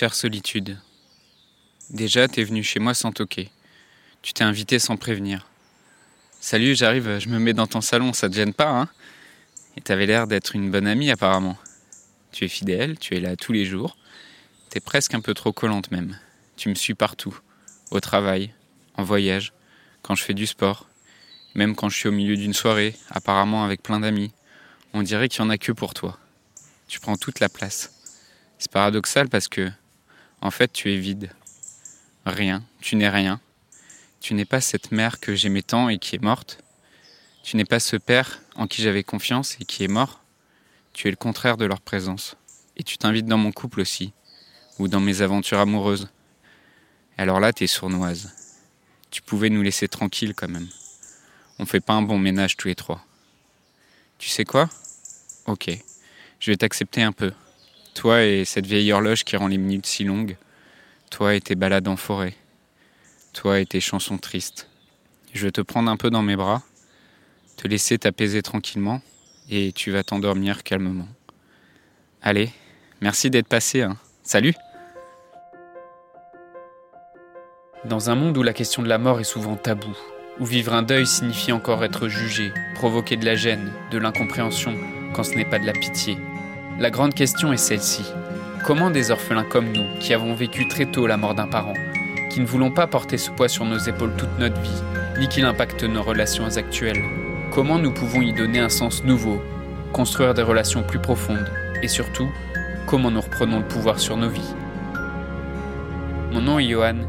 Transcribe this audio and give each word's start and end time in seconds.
Chère 0.00 0.14
solitude, 0.14 0.78
déjà 1.90 2.26
t'es 2.26 2.42
venu 2.42 2.62
chez 2.62 2.80
moi 2.80 2.94
sans 2.94 3.12
toquer. 3.12 3.50
Tu 4.22 4.32
t'es 4.32 4.44
invité 4.44 4.78
sans 4.78 4.96
prévenir. 4.96 5.46
Salut, 6.40 6.74
j'arrive, 6.74 7.18
je 7.18 7.28
me 7.28 7.38
mets 7.38 7.52
dans 7.52 7.66
ton 7.66 7.82
salon, 7.82 8.14
ça 8.14 8.30
te 8.30 8.34
gêne 8.34 8.54
pas, 8.54 8.70
hein? 8.70 8.88
Et 9.76 9.82
t'avais 9.82 10.06
l'air 10.06 10.26
d'être 10.26 10.56
une 10.56 10.70
bonne 10.70 10.86
amie 10.86 11.10
apparemment. 11.10 11.58
Tu 12.32 12.46
es 12.46 12.48
fidèle, 12.48 12.98
tu 12.98 13.14
es 13.14 13.20
là 13.20 13.36
tous 13.36 13.52
les 13.52 13.66
jours. 13.66 13.98
T'es 14.70 14.80
presque 14.80 15.12
un 15.12 15.20
peu 15.20 15.34
trop 15.34 15.52
collante 15.52 15.90
même. 15.90 16.18
Tu 16.56 16.70
me 16.70 16.74
suis 16.74 16.94
partout. 16.94 17.38
Au 17.90 18.00
travail, 18.00 18.54
en 18.96 19.02
voyage, 19.02 19.52
quand 20.00 20.14
je 20.14 20.24
fais 20.24 20.32
du 20.32 20.46
sport, 20.46 20.88
même 21.54 21.76
quand 21.76 21.90
je 21.90 21.96
suis 21.98 22.08
au 22.08 22.12
milieu 22.12 22.38
d'une 22.38 22.54
soirée, 22.54 22.96
apparemment 23.10 23.66
avec 23.66 23.82
plein 23.82 24.00
d'amis. 24.00 24.32
On 24.94 25.02
dirait 25.02 25.28
qu'il 25.28 25.42
n'y 25.42 25.48
en 25.48 25.50
a 25.50 25.58
que 25.58 25.72
pour 25.72 25.92
toi. 25.92 26.18
Tu 26.88 27.00
prends 27.00 27.18
toute 27.18 27.38
la 27.38 27.50
place. 27.50 27.92
C'est 28.58 28.72
paradoxal 28.72 29.28
parce 29.28 29.48
que, 29.48 29.70
en 30.40 30.50
fait, 30.50 30.72
tu 30.72 30.92
es 30.92 30.96
vide. 30.96 31.30
Rien, 32.24 32.64
tu 32.80 32.96
n'es 32.96 33.08
rien. 33.08 33.40
Tu 34.20 34.34
n'es 34.34 34.44
pas 34.44 34.60
cette 34.60 34.92
mère 34.92 35.20
que 35.20 35.34
j'aimais 35.34 35.62
tant 35.62 35.88
et 35.88 35.98
qui 35.98 36.16
est 36.16 36.22
morte. 36.22 36.58
Tu 37.42 37.56
n'es 37.56 37.64
pas 37.64 37.80
ce 37.80 37.96
père 37.96 38.40
en 38.54 38.66
qui 38.66 38.82
j'avais 38.82 39.02
confiance 39.02 39.56
et 39.60 39.64
qui 39.64 39.84
est 39.84 39.88
mort. 39.88 40.22
Tu 40.92 41.08
es 41.08 41.10
le 41.10 41.16
contraire 41.16 41.56
de 41.56 41.64
leur 41.64 41.80
présence. 41.80 42.36
Et 42.76 42.82
tu 42.82 42.98
t'invites 42.98 43.26
dans 43.26 43.38
mon 43.38 43.52
couple 43.52 43.80
aussi, 43.80 44.12
ou 44.78 44.88
dans 44.88 45.00
mes 45.00 45.22
aventures 45.22 45.58
amoureuses. 45.58 46.08
Alors 47.18 47.40
là, 47.40 47.52
t'es 47.52 47.66
sournoise. 47.66 48.34
Tu 49.10 49.22
pouvais 49.22 49.50
nous 49.50 49.62
laisser 49.62 49.88
tranquilles 49.88 50.34
quand 50.34 50.48
même. 50.48 50.68
On 51.58 51.66
fait 51.66 51.80
pas 51.80 51.92
un 51.92 52.02
bon 52.02 52.18
ménage 52.18 52.56
tous 52.56 52.68
les 52.68 52.74
trois. 52.74 53.04
Tu 54.18 54.30
sais 54.30 54.44
quoi? 54.44 54.68
Ok, 55.46 55.70
je 56.38 56.50
vais 56.50 56.56
t'accepter 56.56 57.02
un 57.02 57.12
peu. 57.12 57.32
Toi 57.94 58.24
et 58.24 58.44
cette 58.44 58.66
vieille 58.66 58.92
horloge 58.92 59.24
qui 59.24 59.36
rend 59.36 59.48
les 59.48 59.58
minutes 59.58 59.86
si 59.86 60.04
longues. 60.04 60.36
Toi 61.10 61.34
et 61.34 61.40
tes 61.40 61.54
balades 61.54 61.88
en 61.88 61.96
forêt. 61.96 62.34
Toi 63.32 63.60
et 63.60 63.66
tes 63.66 63.80
chansons 63.80 64.18
tristes. 64.18 64.68
Je 65.32 65.44
vais 65.46 65.52
te 65.52 65.60
prendre 65.60 65.90
un 65.90 65.96
peu 65.96 66.10
dans 66.10 66.22
mes 66.22 66.36
bras, 66.36 66.62
te 67.56 67.68
laisser 67.68 67.98
t'apaiser 67.98 68.42
tranquillement, 68.42 69.00
et 69.48 69.72
tu 69.72 69.90
vas 69.90 70.02
t'endormir 70.02 70.62
calmement. 70.62 71.08
Allez, 72.22 72.50
merci 73.00 73.30
d'être 73.30 73.48
passé. 73.48 73.82
Hein. 73.82 73.96
Salut 74.22 74.54
Dans 77.84 78.10
un 78.10 78.14
monde 78.14 78.36
où 78.36 78.42
la 78.42 78.52
question 78.52 78.82
de 78.82 78.88
la 78.88 78.98
mort 78.98 79.20
est 79.20 79.24
souvent 79.24 79.56
taboue, 79.56 79.96
où 80.38 80.44
vivre 80.44 80.74
un 80.74 80.82
deuil 80.82 81.06
signifie 81.06 81.52
encore 81.52 81.84
être 81.84 82.08
jugé, 82.08 82.52
provoquer 82.74 83.16
de 83.16 83.24
la 83.24 83.36
gêne, 83.36 83.72
de 83.90 83.98
l'incompréhension, 83.98 84.76
quand 85.14 85.24
ce 85.24 85.34
n'est 85.34 85.48
pas 85.48 85.58
de 85.58 85.66
la 85.66 85.72
pitié, 85.72 86.16
la 86.80 86.90
grande 86.90 87.12
question 87.12 87.52
est 87.52 87.58
celle-ci. 87.58 88.10
Comment 88.64 88.90
des 88.90 89.10
orphelins 89.10 89.44
comme 89.44 89.70
nous, 89.70 89.84
qui 90.00 90.14
avons 90.14 90.34
vécu 90.34 90.66
très 90.66 90.86
tôt 90.86 91.06
la 91.06 91.18
mort 91.18 91.34
d'un 91.34 91.46
parent, 91.46 91.74
qui 92.30 92.40
ne 92.40 92.46
voulons 92.46 92.70
pas 92.70 92.86
porter 92.86 93.18
ce 93.18 93.30
poids 93.30 93.48
sur 93.48 93.66
nos 93.66 93.76
épaules 93.76 94.16
toute 94.16 94.38
notre 94.38 94.58
vie, 94.62 94.82
ni 95.18 95.28
qu'il 95.28 95.44
impacte 95.44 95.84
nos 95.84 96.02
relations 96.02 96.56
actuelles, 96.56 97.02
comment 97.52 97.78
nous 97.78 97.92
pouvons 97.92 98.22
y 98.22 98.32
donner 98.32 98.60
un 98.60 98.70
sens 98.70 99.04
nouveau, 99.04 99.42
construire 99.92 100.32
des 100.32 100.40
relations 100.40 100.82
plus 100.82 100.98
profondes, 100.98 101.50
et 101.82 101.88
surtout, 101.88 102.30
comment 102.86 103.10
nous 103.10 103.20
reprenons 103.20 103.58
le 103.58 103.68
pouvoir 103.68 104.00
sur 104.00 104.16
nos 104.16 104.30
vies? 104.30 104.54
Mon 106.32 106.40
nom 106.40 106.58
est 106.58 106.68
Johan, 106.68 107.00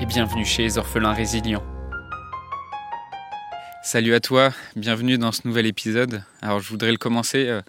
et 0.00 0.06
bienvenue 0.06 0.44
chez 0.44 0.64
les 0.64 0.76
orphelins 0.76 1.12
résilients. 1.12 1.64
Salut 3.84 4.14
à 4.14 4.20
toi, 4.20 4.50
bienvenue 4.74 5.18
dans 5.18 5.30
ce 5.30 5.46
nouvel 5.46 5.66
épisode. 5.66 6.24
Alors 6.42 6.58
je 6.58 6.68
voudrais 6.68 6.90
le 6.90 6.98
commencer 6.98 7.46
euh, 7.46 7.62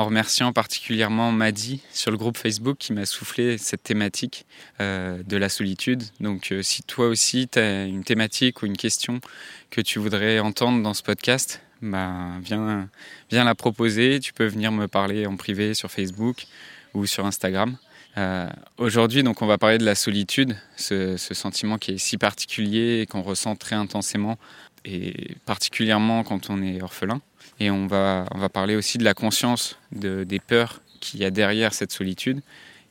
en 0.00 0.06
remerciant 0.06 0.52
particulièrement 0.54 1.30
Madi 1.30 1.82
sur 1.92 2.10
le 2.10 2.16
groupe 2.16 2.38
Facebook 2.38 2.78
qui 2.78 2.94
m'a 2.94 3.04
soufflé 3.04 3.58
cette 3.58 3.82
thématique 3.82 4.46
euh, 4.80 5.22
de 5.22 5.36
la 5.36 5.50
solitude. 5.50 6.02
Donc 6.20 6.52
euh, 6.52 6.62
si 6.62 6.82
toi 6.82 7.06
aussi 7.06 7.48
tu 7.48 7.58
as 7.58 7.84
une 7.84 8.02
thématique 8.02 8.62
ou 8.62 8.66
une 8.66 8.78
question 8.78 9.20
que 9.68 9.82
tu 9.82 9.98
voudrais 9.98 10.38
entendre 10.38 10.82
dans 10.82 10.94
ce 10.94 11.02
podcast, 11.02 11.60
bah, 11.82 12.30
viens, 12.42 12.88
viens 13.30 13.44
la 13.44 13.54
proposer. 13.54 14.20
Tu 14.20 14.32
peux 14.32 14.46
venir 14.46 14.72
me 14.72 14.88
parler 14.88 15.26
en 15.26 15.36
privé 15.36 15.74
sur 15.74 15.90
Facebook 15.90 16.46
ou 16.94 17.04
sur 17.04 17.26
Instagram. 17.26 17.76
Euh, 18.16 18.48
aujourd'hui, 18.78 19.22
on 19.22 19.46
va 19.46 19.58
parler 19.58 19.76
de 19.76 19.84
la 19.84 19.94
solitude, 19.94 20.56
ce, 20.76 21.18
ce 21.18 21.34
sentiment 21.34 21.76
qui 21.76 21.92
est 21.92 21.98
si 21.98 22.16
particulier 22.16 23.02
et 23.02 23.06
qu'on 23.06 23.22
ressent 23.22 23.54
très 23.54 23.76
intensément, 23.76 24.38
et 24.84 25.36
particulièrement 25.44 26.24
quand 26.24 26.48
on 26.48 26.62
est 26.62 26.82
orphelin. 26.82 27.20
Et 27.60 27.70
on 27.70 27.86
va, 27.86 28.26
parler 28.52 28.74
aussi 28.74 28.96
de 28.96 29.04
la 29.04 29.12
conscience 29.12 29.78
de, 29.92 30.24
des 30.24 30.40
peurs 30.40 30.80
qu'il 30.98 31.20
y 31.20 31.24
a 31.26 31.30
derrière 31.30 31.74
cette 31.74 31.92
solitude 31.92 32.40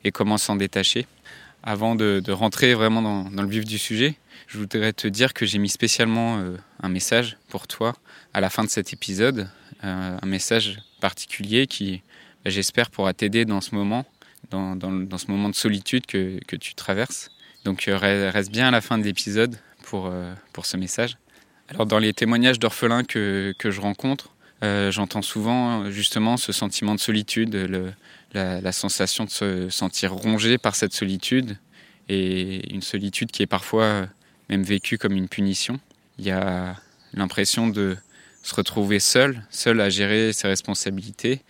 et 0.04 0.12
comment 0.12 0.38
s'en 0.38 0.54
détacher. 0.54 1.06
Avant 1.64 1.96
de, 1.96 2.22
rentrer 2.30 2.74
vraiment 2.74 3.02
dans, 3.02 3.42
le 3.42 3.48
vif 3.48 3.64
du 3.64 3.78
sujet, 3.78 4.14
je 4.46 4.58
voudrais 4.58 4.92
te 4.92 5.08
dire 5.08 5.34
que 5.34 5.44
j'ai 5.44 5.58
mis 5.58 5.68
spécialement 5.68 6.38
euh, 6.38 6.56
un 6.82 6.88
message 6.88 7.36
pour 7.48 7.66
toi 7.66 7.94
à 8.32 8.40
la 8.40 8.48
fin 8.48 8.64
de 8.64 8.70
cet 8.70 8.92
épisode, 8.92 9.50
euh, 9.84 10.18
un 10.22 10.26
message 10.26 10.80
particulier 11.00 11.66
qui, 11.66 12.02
bah, 12.44 12.50
j'espère, 12.50 12.90
pourra 12.90 13.12
t'aider 13.12 13.44
dans 13.44 13.60
ce 13.60 13.74
moment, 13.74 14.06
dans, 14.50 14.78
ce 15.18 15.30
moment 15.30 15.48
de 15.48 15.54
solitude 15.54 16.06
que, 16.06 16.56
tu 16.56 16.74
traverses. 16.74 17.30
Donc 17.64 17.88
euh, 17.88 17.98
reste 17.98 18.50
bien 18.50 18.68
à 18.68 18.70
la 18.70 18.80
fin 18.80 18.98
de 18.98 19.02
l'épisode 19.02 19.56
pour, 19.82 20.12
ce 20.62 20.76
message. 20.76 21.18
Alors 21.68 21.86
dans 21.86 21.98
les 21.98 22.12
témoignages 22.12 22.58
d'orphelins 22.58 23.02
que 23.04 23.54
je 23.62 23.80
rencontre, 23.80 24.30
euh, 24.62 24.90
j'entends 24.90 25.22
souvent 25.22 25.90
justement 25.90 26.36
ce 26.36 26.52
sentiment 26.52 26.94
de 26.94 27.00
solitude, 27.00 27.54
la, 28.34 28.72
sensation 28.72 29.24
de 29.24 29.30
se 29.30 29.70
sentir 29.70 30.12
rongé 30.12 30.58
par 30.58 30.76
cette 30.76 30.92
solitude 30.92 31.56
et 32.08 32.72
une 32.72 32.82
solitude 32.82 33.30
qui 33.30 33.42
est 33.42 33.46
parfois 33.46 34.06
même 34.48 34.62
vécue 34.62 34.98
comme 34.98 35.14
une 35.14 35.28
punition. 35.28 35.80
Il 36.18 36.26
y 36.26 36.30
a 36.30 36.76
l'impression 37.14 37.68
de 37.68 37.96
se 38.42 38.54
retrouver 38.54 39.00
seul, 39.00 39.42
seul 39.50 39.80
à 39.80 39.88
gérer 39.88 40.32
ses 40.32 40.48
responsabilités, 40.48 41.40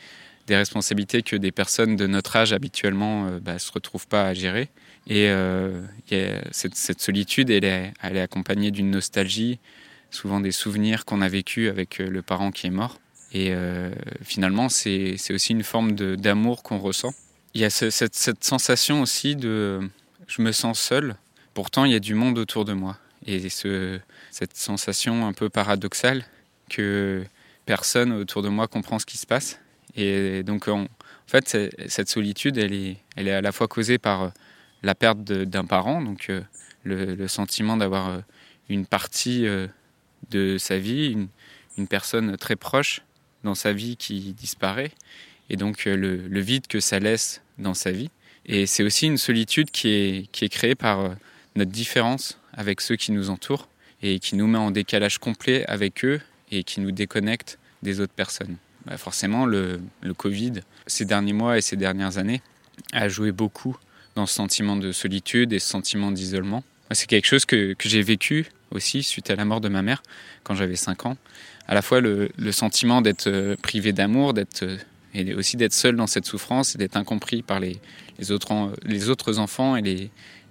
des 0.46 0.56
responsabilités 0.56 1.22
que 1.22 1.36
des 1.36 1.52
personnes 1.52 1.96
de 1.96 2.06
notre 2.06 2.36
âge 2.36 2.52
habituellement 2.52 3.24
ne 3.24 3.30
euh, 3.32 3.40
bah, 3.40 3.58
se 3.58 3.70
retrouvent 3.72 4.08
pas 4.08 4.26
à 4.26 4.34
gérer. 4.34 4.68
Et 5.06 5.28
euh, 5.28 5.82
cette, 6.50 7.00
solitude, 7.00 7.50
elle 7.50 7.64
est 7.64 8.20
accompagnée 8.20 8.70
d'une 8.70 8.90
nostalgie, 8.90 9.58
souvent 10.10 10.40
des 10.40 10.52
souvenirs 10.52 11.04
qu'on 11.04 11.20
a 11.20 11.28
vécu 11.28 11.68
avec 11.68 12.00
euh, 12.00 12.08
le 12.08 12.22
parent 12.22 12.50
qui 12.50 12.66
est 12.66 12.70
mort. 12.70 12.98
Et 13.32 13.48
euh, 13.50 13.90
finalement, 14.22 14.68
c'est 14.68 15.16
aussi 15.30 15.52
une 15.52 15.62
forme 15.62 15.92
d'amour 15.92 16.62
qu'on 16.62 16.78
ressent. 16.78 17.12
Il 17.54 17.60
y 17.60 17.64
a 17.64 17.70
ce, 17.70 17.90
cette, 17.90 18.14
cette, 18.14 18.42
sensation 18.42 19.02
aussi 19.02 19.36
de 19.36 19.80
je 20.26 20.42
me 20.42 20.52
sens 20.52 20.80
seul, 20.80 21.16
pourtant 21.54 21.84
il 21.84 21.92
y 21.92 21.94
a 21.94 22.00
du 22.00 22.14
monde 22.14 22.38
autour 22.38 22.64
de 22.64 22.72
moi. 22.72 22.96
Et 23.26 23.48
ce, 23.48 24.00
cette 24.30 24.56
sensation 24.56 25.26
un 25.26 25.32
peu 25.32 25.48
paradoxale 25.48 26.24
que 26.68 27.24
personne 27.66 28.12
autour 28.12 28.42
de 28.42 28.48
moi 28.48 28.66
comprend 28.66 28.98
ce 28.98 29.06
qui 29.06 29.18
se 29.18 29.26
passe. 29.26 29.60
Et 29.96 30.42
donc, 30.42 30.68
en, 30.68 30.86
fait, 31.26 31.56
cette 31.88 32.08
solitude, 32.08 32.58
elle 32.58 32.72
est, 32.72 32.96
elle 33.16 33.28
est 33.28 33.32
à 33.32 33.40
la 33.40 33.52
fois 33.52 33.68
causée 33.68 33.98
par 33.98 34.32
la 34.82 34.94
perte 34.94 35.20
d'un 35.22 35.64
parent, 35.64 36.00
donc 36.00 36.30
euh, 36.30 36.40
le, 36.84 37.28
sentiment 37.28 37.76
d'avoir 37.76 38.08
euh, 38.08 38.20
une 38.68 38.86
partie 38.86 39.46
euh, 39.46 39.66
de 40.30 40.58
sa 40.58 40.78
vie, 40.78 41.16
une, 41.76 41.86
personne 41.88 42.36
très 42.36 42.56
proche 42.56 43.00
dans 43.42 43.54
sa 43.54 43.72
vie 43.72 43.96
qui 43.96 44.34
disparaît, 44.34 44.92
et 45.48 45.56
donc 45.56 45.86
le, 45.86 45.94
le, 45.96 46.40
vide 46.40 46.66
que 46.66 46.78
ça 46.78 46.98
laisse 46.98 47.40
dans 47.56 47.72
sa 47.72 47.90
vie. 47.90 48.10
Et 48.44 48.66
c'est 48.66 48.82
aussi 48.82 49.06
une 49.06 49.16
solitude 49.16 49.70
qui 49.70 49.88
est, 49.88 50.30
qui 50.30 50.44
est 50.44 50.50
créée 50.50 50.74
par 50.74 51.14
notre 51.56 51.70
différence 51.70 52.38
avec 52.52 52.82
ceux 52.82 52.96
qui 52.96 53.12
nous 53.12 53.30
entourent 53.30 53.68
et 54.02 54.18
qui 54.18 54.36
nous 54.36 54.46
met 54.46 54.58
en 54.58 54.70
décalage 54.70 55.18
complet 55.18 55.64
avec 55.66 56.04
eux 56.04 56.20
et 56.50 56.64
qui 56.64 56.80
nous 56.80 56.90
déconnecte 56.90 57.58
des 57.82 58.00
autres 58.00 58.12
personnes. 58.12 58.56
Bah 58.86 58.96
forcément, 58.96 59.46
le, 59.46 59.80
le 60.02 60.14
Covid, 60.14 60.60
ces 60.86 61.04
derniers 61.04 61.32
mois 61.32 61.58
et 61.58 61.60
ces 61.60 61.76
dernières 61.76 62.18
années, 62.18 62.42
a 62.92 63.08
joué 63.08 63.32
beaucoup 63.32 63.76
dans 64.14 64.26
ce 64.26 64.34
sentiment 64.34 64.76
de 64.76 64.92
solitude 64.92 65.52
et 65.52 65.58
ce 65.58 65.68
sentiment 65.68 66.10
d'isolement. 66.10 66.64
C'est 66.92 67.06
quelque 67.06 67.26
chose 67.26 67.44
que, 67.44 67.74
que 67.74 67.88
j'ai 67.88 68.02
vécu 68.02 68.46
aussi 68.70 69.02
suite 69.02 69.30
à 69.30 69.36
la 69.36 69.44
mort 69.44 69.60
de 69.60 69.68
ma 69.68 69.82
mère 69.82 70.02
quand 70.42 70.54
j'avais 70.54 70.76
5 70.76 71.06
ans. 71.06 71.16
À 71.66 71.74
la 71.74 71.82
fois 71.82 72.00
le, 72.00 72.30
sentiment 72.52 73.02
d'être 73.02 73.28
euh, 73.28 73.56
privé 73.60 73.92
d'amour, 73.92 74.34
d'être 74.34 74.64
et 75.12 75.34
aussi 75.34 75.56
d'être 75.56 75.72
seul 75.72 75.96
dans 75.96 76.06
cette 76.06 76.24
souffrance 76.24 76.74
et 76.74 76.78
d'être 76.78 76.96
incompris 76.96 77.42
par 77.42 77.58
les, 77.58 77.80
autres, 78.30 79.38
enfants 79.38 79.76
et 79.76 79.82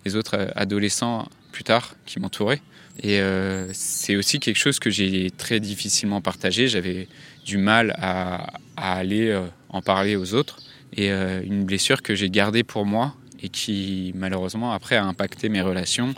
les, 0.05 0.15
autres 0.15 0.37
euh, 0.37 0.47
adolescents 0.55 1.27
plus 1.51 1.63
tard 1.63 1.95
qui 2.05 2.19
m'entouraient. 2.19 2.61
Et 3.01 3.21
euh, 3.21 3.69
c'est 3.73 4.15
aussi 4.15 4.39
quelque 4.39 4.57
chose 4.57 4.79
que 4.79 4.89
j'ai 4.89 5.31
très 5.31 5.59
difficilement 5.59 6.21
partagé. 6.21 6.67
J'avais 6.67 7.07
du 7.45 7.57
mal 7.57 7.95
à, 7.97 8.51
aller 8.75 9.29
euh, 9.29 9.45
en 9.69 9.81
parler 9.81 10.15
aux 10.15 10.33
autres. 10.33 10.59
Et 10.93 11.11
euh, 11.11 11.41
une 11.43 11.65
blessure 11.65 12.01
que 12.01 12.15
j'ai 12.15 12.29
gardée 12.29 12.63
pour 12.63 12.85
moi 12.85 13.15
et 13.41 13.49
qui 13.49 14.11
malheureusement 14.15 14.73
après 14.73 14.97
a 14.97 15.05
impacté 15.05 15.47
mes 15.47 15.61
relations 15.61 16.13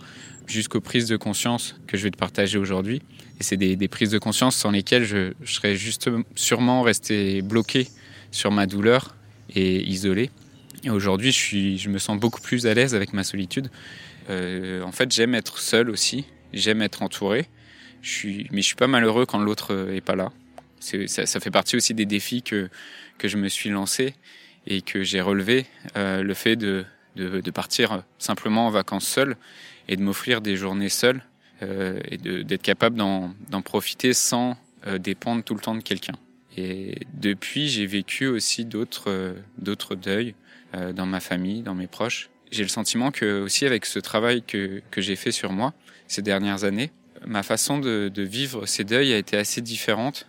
jusqu'aux 0.48 0.82
prises 0.82 1.08
de 1.08 1.18
conscience 1.18 1.76
que 1.88 1.98
je 1.98 2.04
vais 2.04 2.12
te 2.12 2.18
partager 2.18 2.58
aujourd'hui. 2.58 3.02
Et 3.40 3.44
c'est 3.44 3.58
des, 3.58 3.76
des, 3.76 3.88
prises 3.88 4.12
de 4.12 4.20
conscience 4.20 4.56
sans 4.56 4.72
lesquelles 4.72 5.04
je, 5.04 5.34
serais 5.46 5.76
juste 5.76 6.10
sûrement 6.36 6.82
resté 6.82 7.42
bloqué 7.42 7.88
sur 8.32 8.52
ma 8.52 8.66
douleur 8.66 9.16
et 9.56 9.82
isolé. 9.84 10.30
Et 10.84 10.90
aujourd'hui, 10.90 11.32
je, 11.32 11.78
je 11.78 11.90
me 11.90 11.98
sens 11.98 12.20
beaucoup 12.20 12.42
plus 12.42 12.68
à 12.68 12.74
l'aise 12.74 12.96
avec 12.96 13.14
ma 13.14 13.24
solitude. 13.24 13.70
Euh, 14.30 14.82
en 14.84 14.92
fait, 14.92 15.12
j'aime 15.12 15.36
être 15.36 15.60
seul 15.60 15.90
aussi. 15.90 16.26
J'aime 16.54 16.82
être 16.82 17.02
entouré. 17.02 17.48
Je 18.02 18.10
suis, 18.10 18.48
mais 18.52 18.62
je 18.62 18.68
suis 18.68 18.76
pas 18.76 18.88
malheureux 18.88 19.26
quand 19.26 19.40
l'autre 19.40 19.90
est 19.94 20.02
pas 20.02 20.16
là. 20.16 20.32
Ça, 20.80 21.26
ça, 21.28 21.40
fait 21.40 21.52
partie 21.52 21.76
aussi 21.76 21.94
des 21.94 22.08
défis 22.08 22.42
que, 22.42 22.70
que 23.20 23.28
je 23.28 23.38
me 23.38 23.50
suis 23.50 23.70
lancé 23.70 24.16
et 24.66 24.82
que 24.82 25.04
j'ai 25.04 25.22
relevé. 25.22 25.66
Euh, 25.96 26.24
le 26.24 26.34
fait 26.34 26.56
de, 26.56 26.86
de, 27.16 27.40
de, 27.40 27.52
partir 27.52 28.04
simplement 28.18 28.68
en 28.68 28.72
vacances 28.72 29.08
seul 29.08 29.36
et 29.88 29.96
de 29.96 30.02
m'offrir 30.02 30.42
des 30.42 30.56
journées 30.56 30.90
seules 30.90 31.24
euh, 31.62 32.00
et 32.10 32.18
d'être 32.18 32.62
capable 32.62 32.98
d'en 32.98 33.62
profiter 33.64 34.14
sans 34.14 34.58
euh, 34.88 34.98
dépendre 34.98 35.44
tout 35.44 35.54
le 35.54 35.60
temps 35.60 35.76
de 35.76 35.82
quelqu'un. 35.82 36.16
Et 36.58 37.02
depuis, 37.14 37.70
j'ai 37.70 37.86
vécu 37.86 38.26
aussi 38.26 38.66
d'autres 38.66 39.12
euh, 39.12 39.34
d'autres 39.60 39.94
deuils 39.94 40.34
euh, 40.74 40.92
dans 40.92 41.06
ma 41.06 41.20
famille, 41.20 41.62
dans 41.62 41.76
mes 41.76 41.86
proches. 41.86 42.32
J'ai 42.52 42.64
le 42.64 42.70
sentiment 42.70 43.12
que 43.12 43.42
aussi 43.42 43.68
avec 43.68 43.86
ce 43.86 44.00
travail 44.00 44.42
que, 44.42 44.82
que 44.90 45.00
j'ai 45.00 45.16
fait 45.16 45.32
sur 45.32 45.52
moi 45.52 45.76
ces 46.08 46.24
dernières 46.24 46.64
années, 46.64 46.90
ma 47.28 47.44
façon 47.44 47.78
de, 47.78 48.10
de, 48.12 48.24
vivre 48.24 48.66
ces 48.66 48.84
deuils 48.84 49.14
a 49.14 49.18
été 49.18 49.38
assez 49.38 49.62
différente 49.62 50.28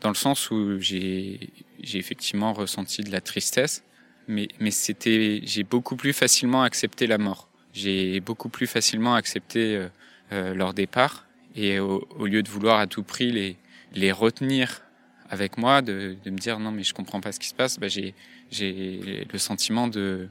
dans 0.00 0.08
le 0.08 0.14
sens 0.14 0.50
où 0.50 0.80
j'ai 0.80 1.50
effectivement 1.82 2.54
ressenti 2.54 3.02
de 3.02 3.12
la 3.12 3.20
tristesse, 3.20 3.84
mais, 4.28 4.48
mais 4.60 4.70
c'était 4.70 5.42
j'ai 5.44 5.62
beaucoup 5.62 5.94
plus 5.94 6.14
facilement 6.14 6.62
accepté 6.62 7.06
la 7.06 7.18
mort. 7.18 7.49
J'ai 7.72 8.20
beaucoup 8.20 8.48
plus 8.48 8.66
facilement 8.66 9.14
accepté 9.14 9.76
euh, 9.76 9.88
euh, 10.32 10.54
leur 10.54 10.74
départ. 10.74 11.26
Et 11.56 11.78
au, 11.78 12.06
au, 12.18 12.26
lieu 12.26 12.42
de 12.42 12.48
vouloir 12.48 12.78
à 12.78 12.86
tout 12.86 13.02
prix 13.02 13.32
les, 13.32 13.56
les 13.92 14.12
retenir 14.12 14.82
avec 15.28 15.58
moi, 15.58 15.82
de, 15.82 16.16
de, 16.24 16.30
me 16.30 16.38
dire 16.38 16.58
non 16.58 16.72
mais 16.72 16.82
je 16.82 16.94
comprends 16.94 17.20
pas 17.20 17.32
ce 17.32 17.40
qui 17.40 17.48
se 17.48 17.54
passe, 17.54 17.78
bah, 17.78 17.88
j'ai 17.88 18.14
j'ai 18.50 19.26
le 19.32 19.38
sentiment 19.38 19.88
de 19.88 20.28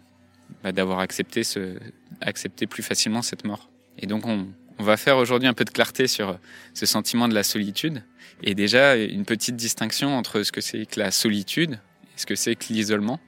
bah, 0.64 0.72
d'avoir 0.72 1.00
accepté 1.00 1.44
ce 1.44 1.78
accepté 2.22 2.68
plus 2.68 2.84
facilement 2.84 3.22
cette 3.22 3.46
mort. 3.46 3.70
Et 3.98 4.08
donc 4.08 4.26
on, 4.26 4.48
on 4.80 4.84
va 4.84 4.96
faire 4.96 5.18
aujourd'hui 5.18 5.48
un 5.48 5.54
peu 5.54 5.66
de 5.66 5.70
clarté 5.70 6.08
sur 6.08 6.40
ce 6.74 6.86
sentiment 6.86 7.28
de 7.28 7.34
la 7.34 7.44
solitude. 7.44 8.02
Et 8.42 8.56
déjà 8.56 8.96
une 8.96 9.26
petite 9.26 9.58
distinction 9.58 10.18
entre 10.18 10.44
ce 10.44 10.54
que 10.54 10.62
c'est 10.62 10.86
que 10.86 11.00
la 11.00 11.12
solitude 11.12 11.74
et 11.74 12.20
ce 12.20 12.26
que 12.26 12.36
c'est 12.36 12.56
que 12.56 12.72
l'isolement. 12.72 13.20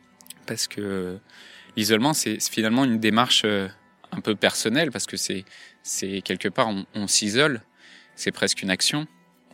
Parce 0.45 0.67
que 0.67 1.17
l'isolement 1.75 2.13
c'est 2.13 2.41
finalement 2.41 2.85
une 2.85 2.99
démarche 2.99 3.43
euh, 3.43 3.67
un 4.11 4.21
peu 4.21 4.35
personnelle 4.35 4.91
parce 4.91 5.05
que 5.05 5.17
c'est 5.17 5.45
c'est 5.83 6.21
quelque 6.21 6.47
part 6.49 6.69
on, 6.93 7.07
s'isole, 7.07 7.61
c'est 8.15 8.31
presque 8.31 8.61
une 8.61 8.69
action 8.69 9.07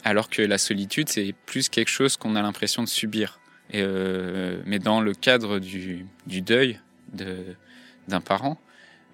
alors 0.04 0.30
que 0.30 0.42
la 0.42 0.58
solitude, 0.58 1.10
c'est 1.10 1.34
plus 1.46 1.70
quelque 1.70 1.90
chose 1.90 2.18
qu'on 2.18 2.36
a 2.36 2.42
l'impression 2.42 2.84
de 2.84 2.88
subir. 2.88 3.40
Euh, 3.74 4.62
mais 4.66 4.80
dans 4.80 5.02
le 5.02 5.14
cadre 5.14 5.60
du, 5.60 6.06
deuil 6.28 6.80
d'un 7.14 8.22
parent, 8.22 8.58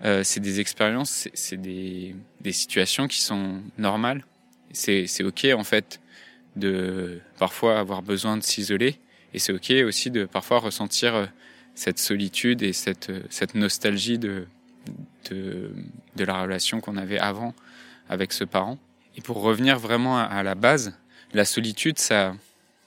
euh, 0.06 0.24
c'est 0.24 0.40
des 0.40 0.60
expériences, 0.60 1.28
c'est 1.34 1.60
des, 1.60 2.16
des 2.42 2.52
situations 2.52 3.08
qui 3.08 3.22
sont 3.22 3.62
normales. 3.78 4.26
C'est 4.72 5.24
ok 5.24 5.48
en 5.56 5.64
fait 5.64 6.00
de 6.56 7.20
parfois 7.40 7.80
avoir 7.80 8.04
besoin 8.04 8.38
de 8.38 8.44
s'isoler 8.44 9.00
et 9.34 9.40
c'est 9.40 9.54
ok 9.54 9.72
aussi 9.88 10.12
de 10.12 10.26
parfois 10.26 10.60
ressentir 10.60 11.16
euh, 11.16 11.26
cette 11.74 11.98
solitude 11.98 12.62
et 12.62 12.74
cette, 12.74 13.12
cette 13.32 13.56
nostalgie 13.56 14.20
de, 14.20 14.46
de, 15.30 15.72
la 16.18 16.42
relation 16.42 16.82
qu'on 16.82 16.98
avait 16.98 17.20
avant 17.20 17.54
avec 18.10 18.34
ce 18.34 18.44
parent. 18.44 18.78
Et 19.16 19.22
pour 19.22 19.42
revenir 19.42 19.80
vraiment 19.80 20.18
à, 20.18 20.44
la 20.44 20.56
base, 20.56 20.98
la 21.34 21.46
solitude, 21.46 22.00
ça, 22.00 22.34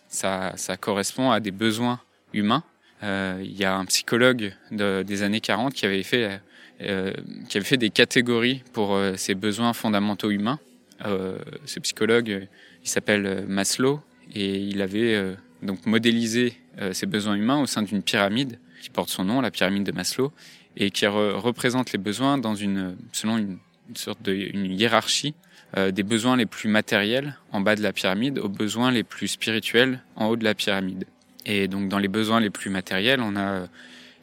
ça, 0.09 0.77
correspond 0.79 1.31
à 1.31 1.41
des 1.41 1.53
besoins 1.53 2.01
humains. 2.33 2.65
Euh, 3.03 3.41
il 3.43 3.57
y 3.57 3.65
a 3.65 3.77
un 3.77 3.85
psychologue 3.85 4.55
de, 4.71 5.03
des 5.03 5.23
années 5.23 5.41
40 5.41 5.75
qui 5.75 5.87
avait 5.87 6.03
fait, 6.03 6.41
euh, 6.83 7.13
qui 7.49 7.57
avait 7.57 7.67
fait 7.67 7.79
des 7.79 7.89
catégories 7.89 8.63
pour 8.75 8.95
euh, 8.95 9.15
ces 9.17 9.35
besoins 9.35 9.73
fondamentaux 9.73 10.31
humains. 10.31 10.59
Euh, 11.07 11.39
ce 11.65 11.81
psychologue, 11.81 12.49
il 12.85 12.89
s'appelle 12.89 13.47
Maslow 13.49 14.01
et 14.35 14.57
il 14.57 14.83
avait 14.83 15.37
donc 15.63 15.87
modélisé 15.87 16.55
ces 16.93 17.07
besoins 17.07 17.35
humains 17.35 17.61
au 17.61 17.67
sein 17.67 17.83
d'une 17.83 18.03
pyramide 18.03 18.59
qui 18.83 18.91
porte 18.91 19.09
son 19.09 19.25
nom, 19.25 19.41
la 19.41 19.51
pyramide 19.51 19.85
de 19.85 19.93
Maslow, 19.93 20.33
et 20.77 20.91
qui 20.91 21.07
re 21.07 21.41
représente 21.41 21.93
les 21.93 21.99
besoins 21.99 22.39
dans 22.39 22.55
une, 22.55 22.97
selon 23.13 23.39
une, 23.39 23.59
une 23.89 23.97
sorte 23.97 24.23
de 24.23 24.33
une 24.33 24.67
hiérarchie 24.67 25.35
euh, 25.77 25.91
des 25.91 26.03
besoins 26.03 26.37
les 26.37 26.47
plus 26.47 26.69
matériels 26.69 27.37
en 27.53 27.61
bas 27.61 27.77
de 27.77 27.83
la 27.83 27.93
pyramide 27.93 28.39
aux 28.39 28.49
besoins 28.49 28.91
les 28.91 29.03
plus 29.03 29.29
spirituels 29.29 30.03
en 30.15 30.27
haut 30.27 30.37
de 30.37 30.45
la 30.45 30.55
pyramide. 30.55 31.07
Et 31.45 31.69
donc 31.69 31.89
dans 31.89 31.99
les 31.99 32.09
besoins 32.09 32.41
les 32.41 32.51
plus 32.51 32.71
matériels, 32.71 33.21
on 33.21 33.37
a 33.37 33.49
euh, 33.49 33.67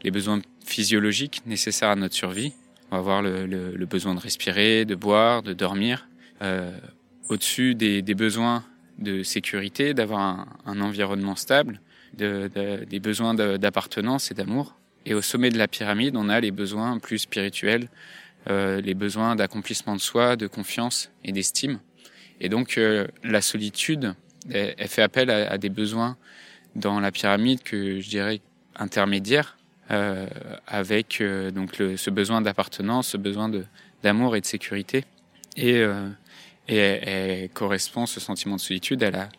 les 0.04 0.12
besoins 0.12 0.42
physiologiques 0.66 1.42
nécessaires 1.46 1.90
à 1.90 1.96
notre 1.96 2.16
survie. 2.16 2.54
On 2.92 2.96
va 2.96 3.00
avoir 3.00 3.22
le, 3.22 3.46
le, 3.46 3.76
le 3.76 3.86
besoin 3.86 4.16
de 4.16 4.20
respirer, 4.20 4.86
de 4.86 4.96
boire, 4.96 5.44
de 5.44 5.54
dormir. 5.54 6.08
Euh, 6.42 6.72
Au-dessus 7.30 7.76
des, 7.76 8.02
des, 8.02 8.16
besoins 8.16 8.64
de 9.00 9.24
sécurité, 9.24 9.94
d'avoir 9.94 10.22
un, 10.22 10.48
un, 10.66 10.82
environnement 10.82 11.36
stable, 11.36 11.80
de, 12.18 12.50
de, 12.54 12.86
des 12.86 13.00
besoins 13.00 13.34
d'appartenance 13.34 14.32
et 14.32 14.34
d'amour. 14.34 14.76
Et 15.06 15.14
au 15.14 15.22
sommet 15.22 15.50
de 15.50 15.58
la 15.58 15.68
pyramide, 15.68 16.16
on 16.16 16.30
a 16.30 16.40
les 16.40 16.52
besoins 16.52 16.98
plus 17.00 17.20
spirituels, 17.20 17.90
euh, 18.50 18.82
les 18.82 18.94
besoins 18.94 19.36
d'accomplissement 19.36 19.96
de 19.96 20.02
soi, 20.02 20.36
de 20.36 20.48
confiance 20.48 21.12
et 21.24 21.32
d'estime. 21.32 21.80
Et 22.40 22.50
donc 22.50 22.78
euh, 22.78 23.08
la 23.24 23.42
solitude, 23.42 24.16
elle, 24.52 24.88
fait 24.88 25.02
appel 25.02 25.30
à, 25.30 25.58
des 25.58 25.70
besoins 25.70 26.18
dans 26.76 27.00
la 27.00 27.12
pyramide 27.12 27.62
que 27.64 28.00
je 28.00 28.10
dirais 28.10 28.42
intermédiaires, 28.76 29.58
euh, 29.92 30.28
avec 30.68 31.20
euh, 31.22 31.52
donc 31.52 31.78
le, 31.78 31.98
ce 31.98 32.10
besoin 32.10 32.42
d'appartenance, 32.42 33.10
ce 33.10 33.18
besoin 33.18 33.52
d'amour 34.02 34.36
et 34.36 34.42
de 34.42 34.46
sécurité. 34.46 35.06
Et, 35.56 35.78
euh, 35.78 36.10
et 36.68 36.78
elle, 36.78 37.10
elle, 37.44 37.50
correspond, 37.50 38.06
ce 38.06 38.20
sentiment 38.20 38.56
de 38.56 38.62
solitude, 38.62 39.04
à 39.04 39.12
la, 39.12 39.30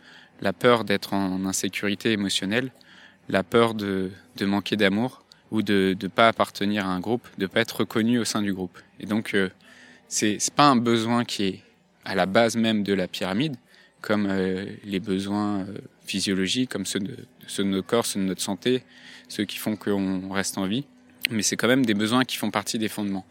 la 0.41 0.53
peur 0.53 0.85
d'être 0.85 1.15
en 1.15 1.45
insécurité 1.47 2.13
émotionnelle, 2.13 2.71
la 3.29 3.43
peur 3.43 3.75
de, 3.75 4.11
de 4.37 4.47
manquer 4.47 4.77
d'amour, 4.77 5.24
ou 5.50 5.62
de 5.62 5.96
ne 6.00 6.08
pas 6.08 6.29
appartenir 6.29 6.87
à 6.87 6.88
un 6.88 7.00
groupe, 7.00 7.26
de 7.38 7.43
ne 7.43 7.46
pas 7.46 7.61
être 7.61 7.81
reconnu 7.81 8.19
au 8.19 8.25
sein 8.25 8.43
du 8.43 8.52
groupe. 8.52 8.79
Et 9.00 9.06
donc, 9.06 9.35
euh, 9.35 9.49
c'est 10.08 10.38
pas 10.55 10.67
un 10.67 10.76
besoin 10.76 11.25
qui 11.25 11.44
est 11.44 11.61
à 12.05 12.14
la 12.14 12.26
base 12.26 12.56
même 12.56 12.82
de 12.82 12.93
la 12.93 13.08
pyramide, 13.08 13.56
comme 14.00 14.26
euh, 14.29 14.67
les 14.85 15.00
besoins 15.00 15.61
euh, 15.61 15.79
physiologiques, 16.05 16.70
comme 16.70 16.87
ceux 16.87 17.00
de, 17.00 17.17
ceux 17.46 17.64
de 17.64 17.69
nos 17.69 17.82
corps, 17.82 18.06
ceux 18.06 18.20
de 18.20 18.26
notre 18.26 18.43
santé, 18.43 18.82
ceux 19.29 19.44
qui 19.44 19.58
font 19.58 19.76
qu'on 19.76 20.31
reste 20.32 20.58
en 20.58 20.67
vie. 20.67 20.85
Mais 21.31 21.43
c'est 21.43 21.56
quand 21.56 21.69
même 21.69 21.87
des 21.87 21.94
besoins 21.94 22.25
qui 22.25 22.37
font 22.37 22.50
partie 22.50 22.79
des 22.79 22.88
fondements. 22.88 23.25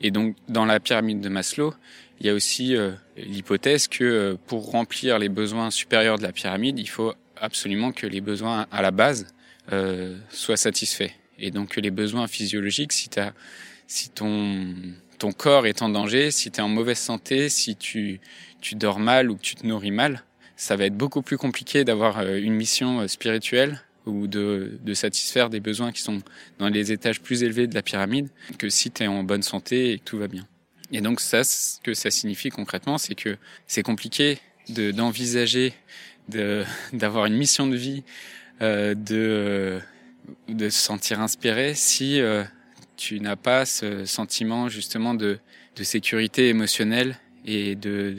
Et 0.00 0.10
donc, 0.10 0.36
dans 0.48 0.64
la 0.64 0.80
pyramide 0.80 1.20
de 1.20 1.28
Maslow, 1.28 1.74
il 2.20 2.26
y 2.26 2.30
a 2.30 2.34
aussi 2.34 2.76
euh, 2.76 2.92
l'hypothèse 3.16 3.88
que 3.88 4.04
euh, 4.04 4.36
pour 4.46 4.70
remplir 4.70 5.18
les 5.18 5.28
besoins 5.28 5.70
supérieurs 5.70 6.18
de 6.18 6.22
la 6.22 6.32
pyramide, 6.32 6.78
il 6.78 6.88
faut 6.88 7.14
absolument 7.36 7.92
que 7.92 8.06
les 8.06 8.20
besoins 8.20 8.66
à 8.70 8.82
la 8.82 8.90
base 8.90 9.26
euh, 9.72 10.16
soient 10.30 10.56
satisfaits. 10.56 11.10
Et 11.38 11.50
donc 11.50 11.76
les 11.76 11.90
besoins 11.90 12.26
physiologiques, 12.26 12.92
si, 12.92 13.08
as, 13.18 13.32
si 13.86 14.10
ton, 14.10 14.74
ton 15.18 15.32
corps 15.32 15.66
est 15.66 15.82
en 15.82 15.88
danger, 15.88 16.30
si 16.30 16.50
tu 16.50 16.60
es 16.60 16.62
en 16.62 16.68
mauvaise 16.68 16.98
santé, 16.98 17.48
si 17.48 17.76
tu, 17.76 18.20
tu 18.60 18.74
dors 18.74 18.98
mal 18.98 19.30
ou 19.30 19.36
que 19.36 19.42
tu 19.42 19.54
te 19.54 19.66
nourris 19.66 19.90
mal, 19.90 20.22
ça 20.56 20.76
va 20.76 20.84
être 20.84 20.96
beaucoup 20.96 21.22
plus 21.22 21.36
compliqué 21.36 21.84
d'avoir 21.84 22.18
euh, 22.18 22.36
une 22.36 22.54
mission 22.54 23.00
euh, 23.00 23.08
spirituelle 23.08 23.80
ou 24.06 24.26
de, 24.26 24.78
de 24.82 24.94
satisfaire 24.94 25.50
des 25.50 25.60
besoins 25.60 25.92
qui 25.92 26.02
sont 26.02 26.22
dans 26.58 26.68
les 26.68 26.92
étages 26.92 27.20
plus 27.20 27.42
élevés 27.42 27.66
de 27.66 27.74
la 27.74 27.82
pyramide 27.82 28.28
que 28.58 28.68
si 28.68 28.90
tu 28.90 29.02
es 29.02 29.06
en 29.06 29.24
bonne 29.24 29.42
santé 29.42 29.92
et 29.92 29.98
que 29.98 30.04
tout 30.04 30.18
va 30.18 30.28
bien. 30.28 30.46
Et 30.92 31.00
donc 31.00 31.20
ça, 31.20 31.42
ce 31.42 31.80
que 31.80 31.94
ça 31.94 32.10
signifie 32.10 32.50
concrètement, 32.50 32.98
c'est 32.98 33.14
que 33.14 33.36
c'est 33.66 33.82
compliqué 33.82 34.38
d'envisager 34.68 35.72
de, 36.28 36.64
d'avoir 36.92 37.26
une 37.26 37.36
mission 37.36 37.66
de 37.66 37.76
vie, 37.76 38.04
euh, 38.62 38.94
de 38.94 39.80
de 40.48 40.68
se 40.68 40.78
sentir 40.78 41.20
inspiré 41.20 41.74
si 41.74 42.20
euh, 42.20 42.44
tu 42.96 43.20
n'as 43.20 43.36
pas 43.36 43.66
ce 43.66 44.04
sentiment 44.04 44.68
justement 44.68 45.14
de, 45.14 45.38
de 45.76 45.84
sécurité 45.84 46.48
émotionnelle 46.48 47.18
et 47.44 47.74
de 47.74 48.16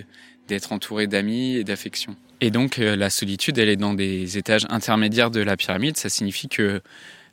d'être 0.48 0.72
entouré 0.74 1.08
d'amis 1.08 1.56
et 1.56 1.64
d'affection. 1.64 2.16
Et 2.40 2.52
donc 2.52 2.78
euh, 2.78 2.96
la 2.96 3.10
solitude, 3.10 3.58
elle 3.58 3.70
est 3.70 3.78
dans 3.78 3.96
des 3.96 4.38
étages 4.38 4.68
intermédiaires 4.70 5.32
de 5.32 5.40
la 5.40 5.58
pyramide. 5.58 5.98
Ça 5.98 6.10
signifie 6.10 6.48
que 6.48 6.82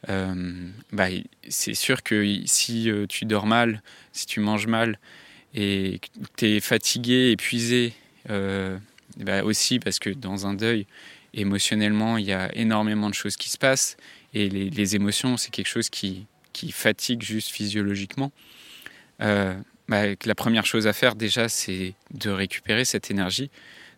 euh, 0.08 0.68
bah, 0.92 1.08
c'est 1.48 1.74
sûr 1.74 2.02
que 2.02 2.40
si 2.46 2.90
tu 3.10 3.26
dors 3.26 3.44
mal, 3.44 3.82
si 4.12 4.24
tu 4.24 4.40
manges 4.40 4.66
mal 4.66 4.98
et 5.54 6.00
que 6.00 6.20
tu 6.38 6.46
es 6.46 6.60
fatigué, 6.60 7.32
épuisé, 7.32 7.92
bah 8.28 9.44
aussi 9.44 9.78
parce 9.78 9.98
que 9.98 10.08
dans 10.08 10.46
un 10.46 10.54
deuil, 10.54 10.86
émotionnellement, 11.34 12.16
il 12.16 12.24
y 12.24 12.32
a 12.32 12.54
énormément 12.56 13.10
de 13.10 13.14
choses 13.14 13.36
qui 13.36 13.50
se 13.50 13.58
passent 13.58 13.98
et 14.34 14.48
les, 14.48 14.96
émotions, 14.96 15.36
c'est 15.36 15.50
quelque 15.50 15.68
chose 15.68 15.90
qui, 15.90 16.26
fatigue 16.72 17.22
juste 17.22 17.50
physiologiquement. 17.50 18.32
Euh, 19.20 19.54
bah, 19.88 20.02
la 20.24 20.34
première 20.34 20.64
chose 20.64 20.86
à 20.86 20.92
faire 20.92 21.14
déjà, 21.14 21.48
c'est 21.48 21.94
de 22.12 22.30
récupérer 22.30 22.84
cette 22.84 23.10
énergie, 23.10 23.50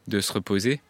de 0.08 0.20
se 0.20 0.32
reposer 0.32 0.80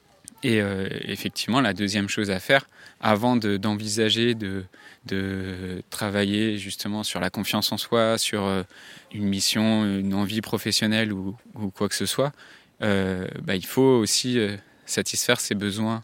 Et 0.42 0.60
effectivement, 1.04 1.60
la 1.60 1.74
deuxième 1.74 2.08
chose 2.08 2.30
à 2.30 2.40
faire, 2.40 2.68
avant 3.00 3.36
d'envisager 3.36 4.34
de, 4.34 4.64
de, 5.06 5.82
travailler 5.90 6.56
justement 6.58 7.02
sur 7.02 7.20
la 7.20 7.28
confiance 7.28 7.70
en 7.70 7.76
soi, 7.76 8.18
sur 8.18 8.64
une 9.12 9.24
mission, 9.24 9.84
une 9.84 10.14
envie 10.14 10.40
professionnelle 10.40 11.12
ou, 11.12 11.36
quoi 11.74 11.88
que 11.88 11.94
ce 11.94 12.06
soit, 12.06 12.32
bah, 12.80 13.56
il 13.56 13.66
faut 13.66 13.82
aussi 13.82 14.38
satisfaire 14.86 15.40
ses 15.40 15.54
besoins 15.54 16.02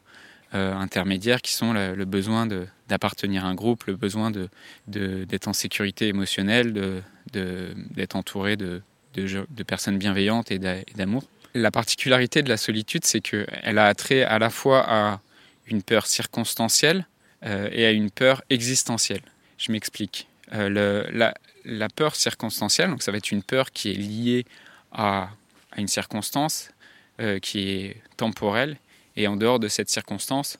euh, 0.54 0.74
intermédiaires 0.74 1.42
qui 1.42 1.52
sont 1.52 1.72
le 1.72 2.04
besoin 2.04 2.46
d'appartenir 2.90 3.44
à 3.46 3.48
un 3.48 3.54
groupe, 3.54 3.84
le 3.86 3.96
besoin 3.96 4.30
d'être 4.30 4.50
de, 4.88 5.24
d'être 5.24 5.48
en 5.48 5.52
sécurité 5.52 6.08
émotionnelle, 6.08 7.02
d'être 7.32 8.16
entouré 8.16 8.56
de, 8.56 8.82
de, 9.14 9.62
personnes 9.62 9.96
bienveillantes 9.96 10.50
et 10.50 10.58
d'amour. 10.58 11.24
La 11.54 11.70
particularité 11.70 12.42
de 12.42 12.48
la 12.48 12.56
solitude, 12.56 13.04
c'est 13.04 13.20
qu'elle 13.20 13.78
a 13.78 13.86
attrait 13.86 14.22
à 14.22 14.38
la 14.38 14.50
fois 14.50 14.84
à 14.86 15.20
une 15.66 15.82
peur 15.82 16.06
circonstancielle 16.06 17.06
euh, 17.44 17.68
et 17.72 17.86
à 17.86 17.92
une 17.92 18.10
peur 18.10 18.42
existentielle. 18.50 19.22
Je 19.56 19.72
m'explique. 19.72 20.28
Euh, 20.52 21.04
la, 21.64 21.88
peur 21.88 22.14
circonstancielle, 22.16 22.90
donc 22.90 23.02
ça 23.02 23.12
va 23.12 23.18
être 23.18 23.30
une 23.30 23.42
peur 23.42 23.70
qui 23.70 23.90
est 23.90 23.94
liée 23.94 24.44
à, 24.92 25.30
à 25.72 25.80
une 25.80 25.88
circonstance, 25.88 26.70
qui 27.42 27.68
est 27.68 27.96
temporelle 28.16 28.78
et 29.16 29.28
en 29.28 29.36
dehors 29.36 29.58
de 29.58 29.68
cette 29.68 29.90
circonstance, 29.90 30.58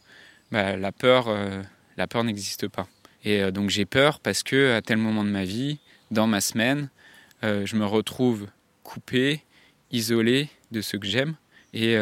bah, 0.52 0.76
la 0.76 0.92
peur, 0.92 1.28
euh, 1.28 1.62
la 1.96 2.06
peur 2.06 2.24
n'existe 2.24 2.68
pas. 2.68 2.88
Et 3.24 3.40
euh, 3.40 3.50
donc 3.50 3.70
j'ai 3.70 3.84
peur 3.84 4.20
parce 4.20 4.42
que 4.42 4.74
à 4.74 4.82
tel 4.82 4.98
moment 4.98 5.24
de 5.24 5.30
ma 5.30 5.44
vie, 5.44 5.78
dans 6.10 6.26
ma 6.26 6.40
semaine, 6.40 6.88
euh, 7.44 7.66
je 7.66 7.76
me 7.76 7.86
retrouve 7.86 8.48
coupé, 8.82 9.42
isolé 9.90 10.48
de 10.70 10.80
ce 10.80 10.96
que 10.96 11.06
j'aime. 11.06 11.34
Et, 11.72 11.96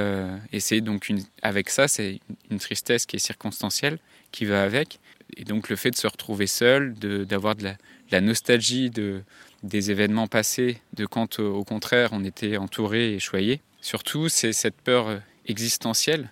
c'est 0.61 0.81
donc 0.81 1.11
une, 1.11 1.23
avec 1.43 1.69
ça, 1.69 1.89
c'est 1.89 2.21
une 2.51 2.59
tristesse 2.59 3.05
qui 3.05 3.17
est 3.17 3.19
circonstancielle, 3.19 3.99
qui 4.33 4.47
va 4.47 4.63
avec. 4.63 4.99
Et 5.37 5.45
donc 5.45 5.69
le 5.69 5.77
fait 5.77 5.91
de 5.91 5.97
se 5.97 6.07
retrouver 6.07 6.47
seul, 6.47 6.95
d'avoir 6.95 7.55
de, 7.55 7.69
la, 8.11 8.21
nostalgie 8.23 8.89
de, 8.89 9.23
des 9.63 9.91
événements 9.91 10.27
passés, 10.27 10.81
de 10.95 11.05
quand 11.05 11.39
au 11.39 11.65
contraire 11.65 12.11
on 12.13 12.25
était 12.25 12.57
entouré 12.57 13.13
et 13.13 13.19
choyé. 13.19 13.61
Surtout, 13.83 14.31
c'est 14.31 14.55
cette 14.55 14.81
peur 14.81 15.21
existentielle 15.47 16.31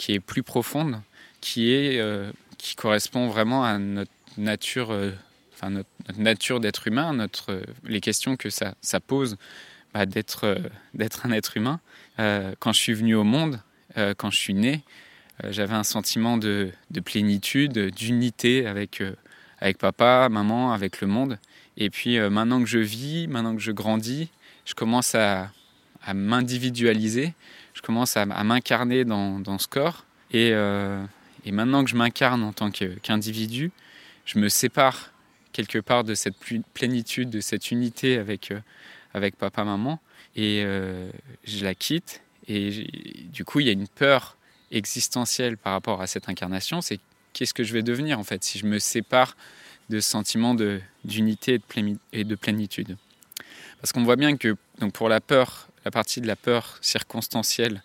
qui 0.00 0.14
est 0.14 0.20
plus 0.20 0.42
profonde, 0.42 1.02
qui, 1.42 1.72
est, 1.72 1.98
euh, 1.98 2.32
qui 2.60 2.76
correspond 2.76 3.28
vraiment 3.28 3.64
à 3.64 3.78
notre 3.78 4.10
nature, 4.36 4.90
euh, 4.90 5.10
enfin 5.52 5.70
notre, 5.70 5.88
nature 6.18 6.60
d'être 6.60 6.86
humain, 6.86 7.12
notre, 7.12 7.52
euh, 7.52 7.62
les 7.84 8.00
questions 8.00 8.36
que 8.36 8.50
ça, 8.50 8.74
ça 8.80 9.00
pose 9.00 9.36
bah, 9.94 10.06
d'être, 10.06 10.60
d'être 10.94 11.26
un 11.26 11.32
être 11.32 11.56
humain. 11.56 11.80
quand 12.16 12.72
je 12.72 12.78
suis 12.78 12.92
venu 12.92 13.14
au 13.14 13.24
monde, 13.24 13.60
quand 13.96 14.30
je 14.30 14.36
suis 14.36 14.54
né, 14.54 14.82
j'avais 15.48 15.74
un 15.74 15.84
sentiment 15.84 16.36
de, 16.36 16.70
de 16.90 17.00
plénitude, 17.00 17.72
d'unité 17.72 18.66
avec, 18.66 19.02
avec 19.58 19.78
papa, 19.78 20.28
maman, 20.30 20.72
avec 20.72 21.00
le 21.00 21.08
monde. 21.08 21.38
Et 21.76 21.90
puis 21.90 22.20
maintenant 22.20 22.60
que 22.60 22.68
je 22.68 22.78
vis, 22.78 23.26
maintenant 23.26 23.56
que 23.56 23.62
je 23.62 23.72
grandis, 23.72 24.28
je 24.64 24.74
commence 24.74 25.16
à, 25.16 25.50
à 26.04 26.14
m'individualiser 26.14 27.34
je 27.80 27.86
commence 27.86 28.16
à, 28.16 28.26
m'incarner 28.26 29.04
dans, 29.04 29.58
ce 29.58 29.66
corps. 29.66 30.04
Euh, 30.34 31.02
et, 31.44 31.52
maintenant 31.52 31.84
que 31.84 31.90
je 31.90 31.96
m'incarne 31.96 32.42
en 32.42 32.52
tant 32.52 32.70
qu'individu, 32.70 33.70
je 34.24 34.38
me 34.38 34.48
sépare 34.48 35.12
quelque 35.52 35.78
part 35.78 36.04
de 36.04 36.14
cette 36.14 36.36
plénitude, 36.74 37.30
de 37.30 37.40
cette 37.40 37.70
unité 37.70 38.18
avec, 38.18 38.50
euh, 38.50 38.60
avec 39.14 39.36
papa, 39.36 39.64
maman, 39.64 40.00
et 40.36 40.62
euh, 40.64 41.10
je 41.44 41.64
la 41.64 41.74
quitte. 41.74 42.22
Et 42.46 42.86
du 43.32 43.44
coup, 43.44 43.60
il 43.60 43.66
y 43.66 43.68
a 43.68 43.72
une 43.72 43.88
peur 43.88 44.36
existentielle 44.70 45.56
par 45.56 45.72
rapport 45.72 46.00
à 46.00 46.06
cette 46.06 46.28
incarnation, 46.28 46.80
c'est 46.80 47.00
qu'est-ce 47.32 47.54
que 47.54 47.64
je 47.64 47.72
vais 47.72 47.82
devenir 47.82 48.18
en 48.18 48.24
fait 48.24 48.42
si 48.44 48.58
je 48.58 48.66
me 48.66 48.78
sépare 48.78 49.36
de 49.88 50.00
ce 50.00 50.08
sentiment 50.08 50.54
d'unité 51.04 51.60
et 52.12 52.24
de 52.24 52.34
plénitude? 52.34 52.96
Parce 53.80 53.92
qu'on 53.92 54.04
voit 54.04 54.16
bien 54.16 54.36
que 54.36 54.56
donc 54.78 54.92
pour 54.92 55.08
la 55.08 55.20
peur, 55.20 55.68
la 55.84 55.90
partie 55.90 56.20
de 56.20 56.26
la 56.26 56.36
peur 56.36 56.78
circonstancielle, 56.80 57.82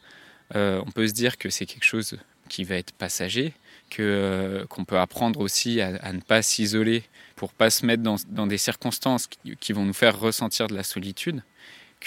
euh, 0.56 0.82
on 0.86 0.92
peut 0.92 1.08
se 1.08 1.14
dire 1.14 1.38
que 1.38 1.50
c'est 1.50 1.66
quelque 1.66 1.86
chose 1.86 2.18
qui 2.50 2.64
va 2.64 2.76
être 2.76 2.94
passager, 2.94 3.54
que 3.90 4.02
euh, 4.02 4.66
qu'on 4.66 4.86
peut 4.86 5.00
apprendre 5.00 5.40
aussi 5.40 5.82
à, 5.82 6.12
ne 6.12 6.20
pas 6.20 6.42
s'isoler 6.42 7.04
pour 7.36 7.54
pas 7.54 7.70
se 7.70 7.86
mettre 7.86 8.04
dans, 8.04 8.48
des 8.48 8.58
circonstances 8.58 9.28
qui, 9.60 9.74
vont 9.74 9.86
nous 9.86 9.94
faire 9.94 10.20
ressentir 10.20 10.68
de 10.68 10.76
la 10.76 10.84
solitude, 10.84 11.44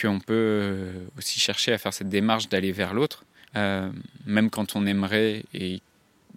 qu'on 0.01 0.21
peut 0.21 0.35
euh, 0.35 0.93
aussi 1.19 1.39
chercher 1.41 1.73
à 1.73 1.79
faire 1.79 1.93
cette 1.93 2.09
démarche 2.09 2.49
d'aller 2.49 2.73
vers 2.73 2.95
l'autre, 2.95 3.25
même 3.55 4.51
quand 4.51 4.77
on 4.77 4.87
aimerait, 4.87 5.43
et 5.53 5.81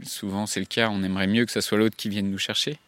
souvent 0.02 0.48
c'est 0.48 0.60
le 0.60 0.66
cas, 0.66 0.90
on 0.90 1.04
aimerait 1.04 1.28
mieux 1.28 1.46
que 1.46 1.52
ce 1.52 1.62
soit 1.62 1.78
l'autre 1.78 1.96
qui 1.96 2.10
vienne 2.10 2.32
nous 2.32 2.40
chercher. 2.40 2.80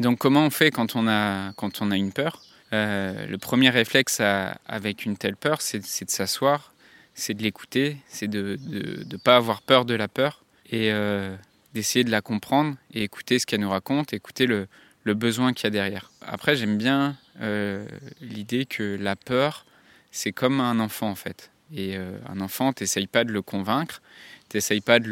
Donc 0.00 0.18
comment 0.18 0.44
on 0.44 0.50
fait 0.50 0.70
quand 0.70 0.96
on 0.96 1.06
a, 1.06 1.52
quand 1.52 1.80
on 1.80 1.90
a 1.90 1.96
une 1.96 2.12
peur? 2.12 2.42
Euh, 2.72 3.26
le 3.26 3.38
premier 3.38 3.70
réflexe 3.70 4.20
avec 4.66 5.04
une 5.04 5.16
telle 5.16 5.36
peur, 5.36 5.60
c'est 5.60 5.78
de 5.78 6.10
s'asseoir, 6.10 6.72
c'est 7.14 7.34
de 7.34 7.42
l'écouter, 7.42 7.96
c'est 8.08 8.28
de 8.28 8.58
ne 8.68 9.16
pas 9.16 9.36
avoir 9.36 9.62
peur 9.62 9.84
de 9.84 9.94
la 9.94 10.08
peur 10.08 10.44
et 10.70 10.92
euh, 10.92 11.36
d'essayer 11.74 12.04
de 12.04 12.10
la 12.10 12.20
comprendre 12.20 12.76
et 12.94 13.02
écouter 13.02 13.38
ce 13.38 13.46
qu'elle 13.46 13.60
nous 13.60 13.70
raconte, 13.70 14.12
écouter 14.12 14.46
le, 14.46 14.68
besoin 15.14 15.52
qu'il 15.52 15.64
y 15.64 15.66
a 15.66 15.70
derrière. 15.70 16.12
Après, 16.20 16.54
j'aime 16.54 16.78
bien 16.78 17.16
euh, 17.40 17.84
l'idée 18.20 18.64
que 18.64 18.96
la 19.00 19.16
peur, 19.16 19.66
c'est 20.12 20.30
comme 20.30 20.60
un 20.60 20.78
enfant 20.78 21.10
en 21.10 21.16
fait. 21.16 21.50
Et 21.74 21.96
un 21.96 22.40
enfant, 22.40 22.72
tu 22.72 22.84
pas 23.06 23.22
de 23.22 23.32
le 23.32 23.42
convaincre, 23.42 24.02
tu 24.48 24.58
pas 24.80 24.98
de 24.98 25.08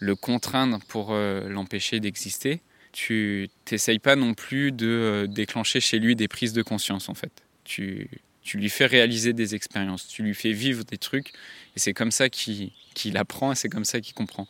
le, 0.00 0.14
contraindre 0.16 0.78
pour 0.88 1.12
l'empêcher 1.14 1.98
d'exister 1.98 2.60
tu 2.94 3.50
t'essayes 3.64 3.98
pas 3.98 4.14
non 4.14 4.34
plus 4.34 4.70
de 4.70 4.86
euh, 4.86 5.26
déclencher 5.26 5.80
chez 5.80 5.98
lui 5.98 6.14
des 6.14 6.28
prises 6.28 6.52
de 6.52 6.62
conscience 6.62 7.08
en 7.08 7.14
fait. 7.14 7.32
Tu 8.44 8.58
lui 8.58 8.68
fais 8.68 8.86
réaliser 8.86 9.32
des 9.32 9.54
expériences, 9.54 10.06
tu 10.06 10.22
lui 10.22 10.34
fais 10.34 10.52
vivre 10.52 10.84
des 10.84 10.98
trucs 10.98 11.32
et 11.76 11.78
c'est 11.78 11.94
comme 11.94 12.10
ça 12.10 12.28
qu'il 12.28 12.70
apprend 13.16 13.52
et 13.52 13.54
c'est 13.54 13.68
comme 13.68 13.84
ça 13.84 14.00
qu'il 14.00 14.14
comprend. 14.14 14.46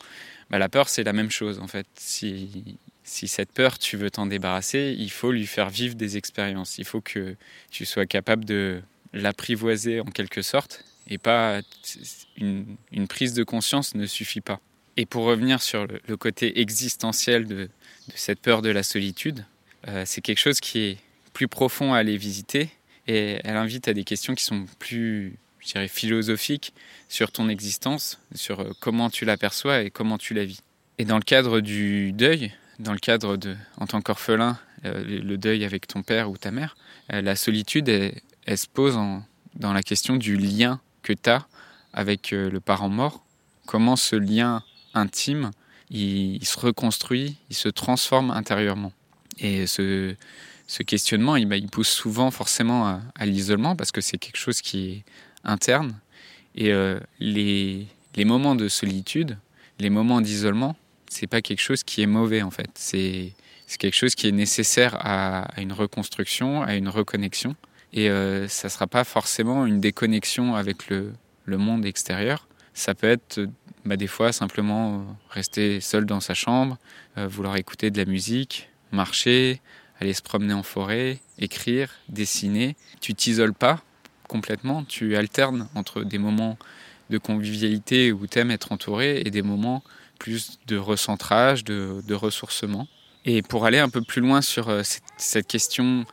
Bah, 0.50 0.58
la 0.58 0.68
peur 0.68 0.88
c'est 0.88 1.04
la 1.04 1.12
même 1.12 1.30
chose 1.30 1.58
en 1.60 1.68
fait. 1.68 1.86
Si, 1.94 2.78
cette 3.04 3.52
peur 3.52 3.78
tu 3.78 3.96
veux 3.96 4.10
t'en 4.10 4.26
débarrasser, 4.26 4.94
il 4.98 5.10
faut 5.10 5.32
lui 5.32 5.46
faire 5.46 5.70
vivre 5.70 5.94
des 5.94 6.16
expériences. 6.16 6.78
Il 6.78 6.84
faut 6.84 7.00
que 7.00 7.36
tu 7.70 7.86
sois 7.86 8.06
capable 8.06 8.44
de 8.44 8.82
l'apprivoiser 9.12 10.00
en 10.00 10.06
quelque 10.06 10.42
sorte 10.42 10.84
et 11.08 11.18
pas 11.18 11.60
une, 12.36 12.76
prise 13.08 13.34
de 13.34 13.44
conscience 13.44 13.94
ne 13.94 14.06
suffit 14.06 14.40
pas. 14.40 14.60
Et 14.96 15.06
pour 15.06 15.24
revenir 15.24 15.60
sur 15.62 15.86
le 15.86 16.16
côté 16.16 16.60
existentiel 16.60 17.46
de, 17.46 17.68
de 18.08 18.12
cette 18.14 18.40
peur 18.40 18.62
de 18.62 18.70
la 18.70 18.82
solitude. 18.82 19.44
Euh, 19.88 20.04
c'est 20.06 20.20
quelque 20.20 20.38
chose 20.38 20.60
qui 20.60 20.78
est 20.80 20.98
plus 21.32 21.48
profond 21.48 21.92
à 21.92 21.98
aller 21.98 22.16
visiter 22.16 22.70
et 23.06 23.40
elle 23.44 23.56
invite 23.56 23.88
à 23.88 23.94
des 23.94 24.04
questions 24.04 24.34
qui 24.34 24.44
sont 24.44 24.66
plus, 24.78 25.38
je 25.60 25.72
dirais, 25.72 25.88
philosophiques 25.88 26.74
sur 27.08 27.32
ton 27.32 27.48
existence, 27.48 28.18
sur 28.34 28.60
euh, 28.60 28.72
comment 28.80 29.10
tu 29.10 29.24
l'aperçois 29.24 29.82
et 29.82 29.90
comment 29.90 30.18
tu 30.18 30.34
la 30.34 30.44
vis. 30.44 30.60
Et 30.98 31.04
dans 31.04 31.16
le 31.16 31.22
cadre 31.22 31.60
du 31.60 32.12
deuil, 32.12 32.52
dans 32.78 32.92
le 32.92 32.98
cadre 32.98 33.36
de, 33.36 33.56
en 33.78 33.86
tant 33.86 34.00
qu'orphelin, 34.00 34.58
euh, 34.84 35.02
le 35.04 35.36
deuil 35.36 35.64
avec 35.64 35.86
ton 35.86 36.02
père 36.02 36.30
ou 36.30 36.36
ta 36.36 36.50
mère, 36.50 36.76
la 37.10 37.36
solitude, 37.36 37.88
elle, 38.46 38.58
se 38.58 38.66
pose 38.66 38.98
dans 39.54 39.72
la 39.74 39.82
question 39.82 40.16
du 40.16 40.36
lien 40.38 40.80
que 41.02 41.12
tu 41.12 41.28
as 41.28 41.46
avec 41.92 42.30
le 42.30 42.60
parent 42.60 42.88
mort. 42.88 43.22
Comment 43.66 43.96
ce 43.96 44.16
lien 44.16 44.62
intime 44.94 45.50
il, 45.90 46.44
se 46.44 46.58
reconstruit, 46.58 47.36
il 47.50 47.56
se 47.56 47.68
transforme 47.68 48.30
intérieurement. 48.30 48.92
Et 49.38 49.66
ce, 49.66 50.14
questionnement, 50.82 51.36
il, 51.36 51.46
bah, 51.46 51.56
pousse 51.70 51.88
souvent 51.88 52.30
forcément 52.30 53.00
à, 53.14 53.26
l'isolement 53.26 53.76
parce 53.76 53.92
que 53.92 54.00
c'est 54.00 54.18
quelque 54.18 54.36
chose 54.36 54.60
qui 54.60 54.90
est 54.90 55.04
interne. 55.44 55.94
Et 56.54 56.72
euh, 56.72 56.98
les, 57.20 57.86
moments 58.18 58.54
de 58.54 58.68
solitude, 58.68 59.36
les 59.78 59.90
moments 59.90 60.20
d'isolement, 60.20 60.76
c'est 61.08 61.26
pas 61.26 61.42
quelque 61.42 61.60
chose 61.60 61.82
qui 61.82 62.02
est 62.02 62.06
mauvais 62.06 62.42
en 62.42 62.50
fait. 62.50 62.70
C'est 62.74 63.32
quelque 63.78 63.96
chose 63.96 64.14
qui 64.14 64.28
est 64.28 64.32
nécessaire 64.32 64.96
à, 65.00 65.48
une 65.60 65.72
reconstruction, 65.72 66.62
à 66.62 66.74
une 66.74 66.88
reconnexion. 66.88 67.56
Et 67.92 68.10
euh, 68.10 68.48
ça 68.48 68.68
sera 68.68 68.86
pas 68.86 69.04
forcément 69.04 69.66
une 69.66 69.80
déconnexion 69.80 70.56
avec 70.56 70.88
le, 70.88 71.12
le 71.44 71.58
monde 71.58 71.84
extérieur. 71.84 72.48
Ça 72.72 72.94
peut 72.94 73.08
être 73.08 73.46
bah, 73.84 73.96
des 73.96 74.06
fois 74.06 74.32
simplement 74.32 74.94
euh, 74.94 75.02
rester 75.30 75.80
seul 75.80 76.06
dans 76.06 76.20
sa 76.20 76.32
chambre, 76.32 76.78
euh, 77.18 77.28
vouloir 77.28 77.56
écouter 77.56 77.90
de 77.90 77.98
la 77.98 78.06
musique, 78.06 78.70
marcher, 78.92 79.60
aller 80.00 80.12
se 80.12 80.22
promener 80.22 80.54
en 80.54 80.62
forêt, 80.62 81.20
écrire, 81.38 81.90
dessiner. 82.08 82.76
Tu 83.00 83.14
t'isoles 83.14 83.54
pas 83.54 83.82
complètement, 84.28 84.84
tu 84.84 85.16
alternes 85.16 85.68
entre 85.74 86.02
des 86.02 86.18
moments 86.18 86.58
de 87.10 87.18
convivialité 87.18 88.12
où 88.12 88.26
tu 88.26 88.38
aimes 88.38 88.50
être 88.50 88.72
entouré 88.72 89.22
et 89.24 89.30
des 89.30 89.42
moments 89.42 89.82
plus 90.18 90.58
de 90.66 90.76
recentrage, 90.76 91.64
de, 91.64 92.02
de 92.06 92.14
ressourcement. 92.14 92.88
Et 93.24 93.42
pour 93.42 93.66
aller 93.66 93.78
un 93.78 93.88
peu 93.88 94.02
plus 94.02 94.20
loin 94.20 94.42
sur 94.42 94.68
euh, 94.68 94.82
cette 95.16 95.46
question 95.46 96.04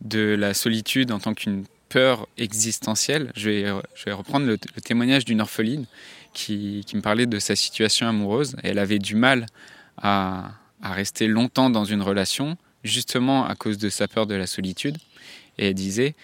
de 0.00 0.36
la 0.38 0.54
solitude 0.54 1.10
en 1.10 1.18
tant 1.18 1.34
qu'une 1.34 1.64
peur 1.88 2.26
existentielle. 2.36 3.32
Je 3.36 3.50
vais, 3.50 3.64
je 3.94 4.04
vais 4.04 4.12
reprendre 4.12 4.46
le, 4.46 4.58
témoignage 4.58 5.24
d'une 5.24 5.40
orpheline 5.40 5.86
qui, 6.32 6.82
qui, 6.86 6.96
me 6.96 7.00
parlait 7.00 7.26
de 7.26 7.38
sa 7.38 7.56
situation 7.56 8.08
amoureuse. 8.08 8.56
Elle 8.62 8.78
avait 8.78 8.98
du 8.98 9.14
mal 9.14 9.46
à, 9.96 10.50
à, 10.82 10.92
rester 10.92 11.26
longtemps 11.26 11.70
dans 11.70 11.84
une 11.84 12.02
relation, 12.02 12.56
justement 12.86 13.46
à 13.46 13.54
cause 13.54 13.78
de 13.78 13.88
sa 13.88 14.08
peur 14.08 14.26
de 14.26 14.34
la 14.34 14.46
solitude. 14.46 14.98
Et 15.58 15.68
elle 15.68 15.74
disait, 15.74 16.14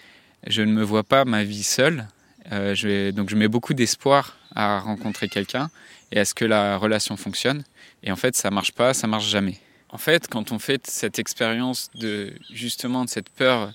je 0.47 0.61
ne 0.61 0.71
me 0.71 0.83
vois 0.83 1.03
pas 1.03 1.25
ma 1.25 1.43
vie 1.43 1.63
seule. 1.63 2.07
Euh, 2.51 3.11
donc 3.11 3.29
je 3.29 3.35
mets 3.35 3.47
beaucoup 3.47 3.73
d'espoir 3.73 4.37
à 4.55 4.79
rencontrer 4.79 5.29
quelqu'un 5.29 5.69
et 6.11 6.19
à 6.19 6.25
ce 6.25 6.33
que 6.33 6.45
la 6.45 6.77
relation 6.77 7.17
fonctionne. 7.17 7.63
Et 8.03 8.11
en 8.11 8.15
fait, 8.15 8.35
ça 8.35 8.51
marche 8.51 8.71
pas, 8.71 8.93
ça 8.93 9.07
marche 9.07 9.27
jamais. 9.27 9.59
En 9.89 9.97
fait, 9.97 10.27
quand 10.27 10.51
on 10.51 10.59
fait 10.59 10.87
cette 10.87 11.19
expérience 11.19 11.89
de 11.95 12.33
justement 12.51 13.05
de 13.05 13.09
cette 13.09 13.29
peur 13.29 13.73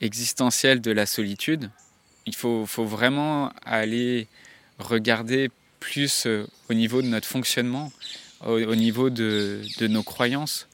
existentielle 0.00 0.80
de 0.80 0.90
la 0.90 1.06
solitude, 1.06 1.70
il 2.26 2.34
faut, 2.34 2.64
vraiment 2.64 3.50
aller 3.64 4.26
regarder 4.78 5.50
plus 5.80 6.26
euh, 6.26 6.46
au 6.70 6.74
niveau 6.74 7.02
de 7.02 7.06
notre 7.06 7.26
fonctionnement, 7.26 7.92
au, 8.44 8.74
niveau 8.74 9.10
de, 9.10 9.62
nos 9.80 10.02
croyances. 10.02 10.68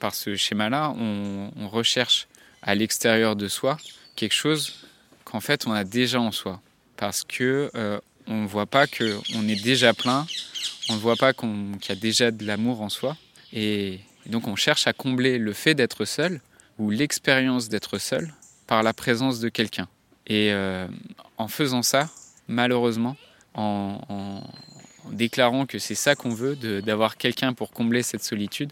Par 0.00 0.14
ce 0.14 0.34
schéma-là, 0.34 0.92
on, 0.98 1.52
on 1.56 1.68
recherche 1.68 2.26
à 2.62 2.74
l'extérieur 2.74 3.36
de 3.36 3.48
soi 3.48 3.76
quelque 4.16 4.34
chose 4.34 4.86
qu'en 5.24 5.40
fait 5.40 5.66
on 5.66 5.72
a 5.72 5.84
déjà 5.84 6.20
en 6.20 6.32
soi. 6.32 6.60
Parce 6.96 7.24
que 7.24 7.70
euh, 7.74 7.98
on 8.26 8.42
ne 8.42 8.46
voit 8.46 8.66
pas 8.66 8.86
qu'on 8.86 9.48
est 9.48 9.62
déjà 9.62 9.94
plein, 9.94 10.26
on 10.88 10.94
ne 10.94 10.98
voit 10.98 11.16
pas 11.16 11.32
qu'il 11.32 11.48
y 11.88 11.92
a 11.92 11.94
déjà 11.94 12.30
de 12.30 12.44
l'amour 12.44 12.82
en 12.82 12.90
soi. 12.90 13.16
Et, 13.52 14.00
donc 14.26 14.46
on 14.46 14.56
cherche 14.56 14.86
à 14.86 14.92
combler 14.92 15.38
le 15.38 15.52
fait 15.54 15.74
d'être 15.74 16.04
seul 16.04 16.40
ou 16.78 16.90
l'expérience 16.90 17.68
d'être 17.68 17.98
seul 17.98 18.34
par 18.66 18.82
la 18.82 18.92
présence 18.92 19.40
de 19.40 19.48
quelqu'un. 19.48 19.88
Et 20.26 20.52
euh, 20.52 20.86
en 21.38 21.48
faisant 21.48 21.82
ça, 21.82 22.10
malheureusement, 22.46 23.16
en, 23.54 24.42
déclarant 25.10 25.64
que 25.66 25.78
c'est 25.78 25.94
ça 25.94 26.14
qu'on 26.14 26.34
veut, 26.34 26.54
d'avoir 26.82 27.16
quelqu'un 27.16 27.52
pour 27.54 27.72
combler 27.72 28.02
cette 28.02 28.22
solitude, 28.22 28.70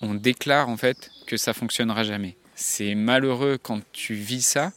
on 0.00 0.14
déclare 0.14 0.68
en 0.68 0.76
fait 0.76 1.10
que 1.26 1.36
ça 1.36 1.52
fonctionnera 1.52 2.04
jamais. 2.04 2.36
C'est 2.54 2.94
malheureux 2.94 3.58
quand 3.60 3.80
tu 3.92 4.14
vis 4.14 4.42
ça, 4.42 4.72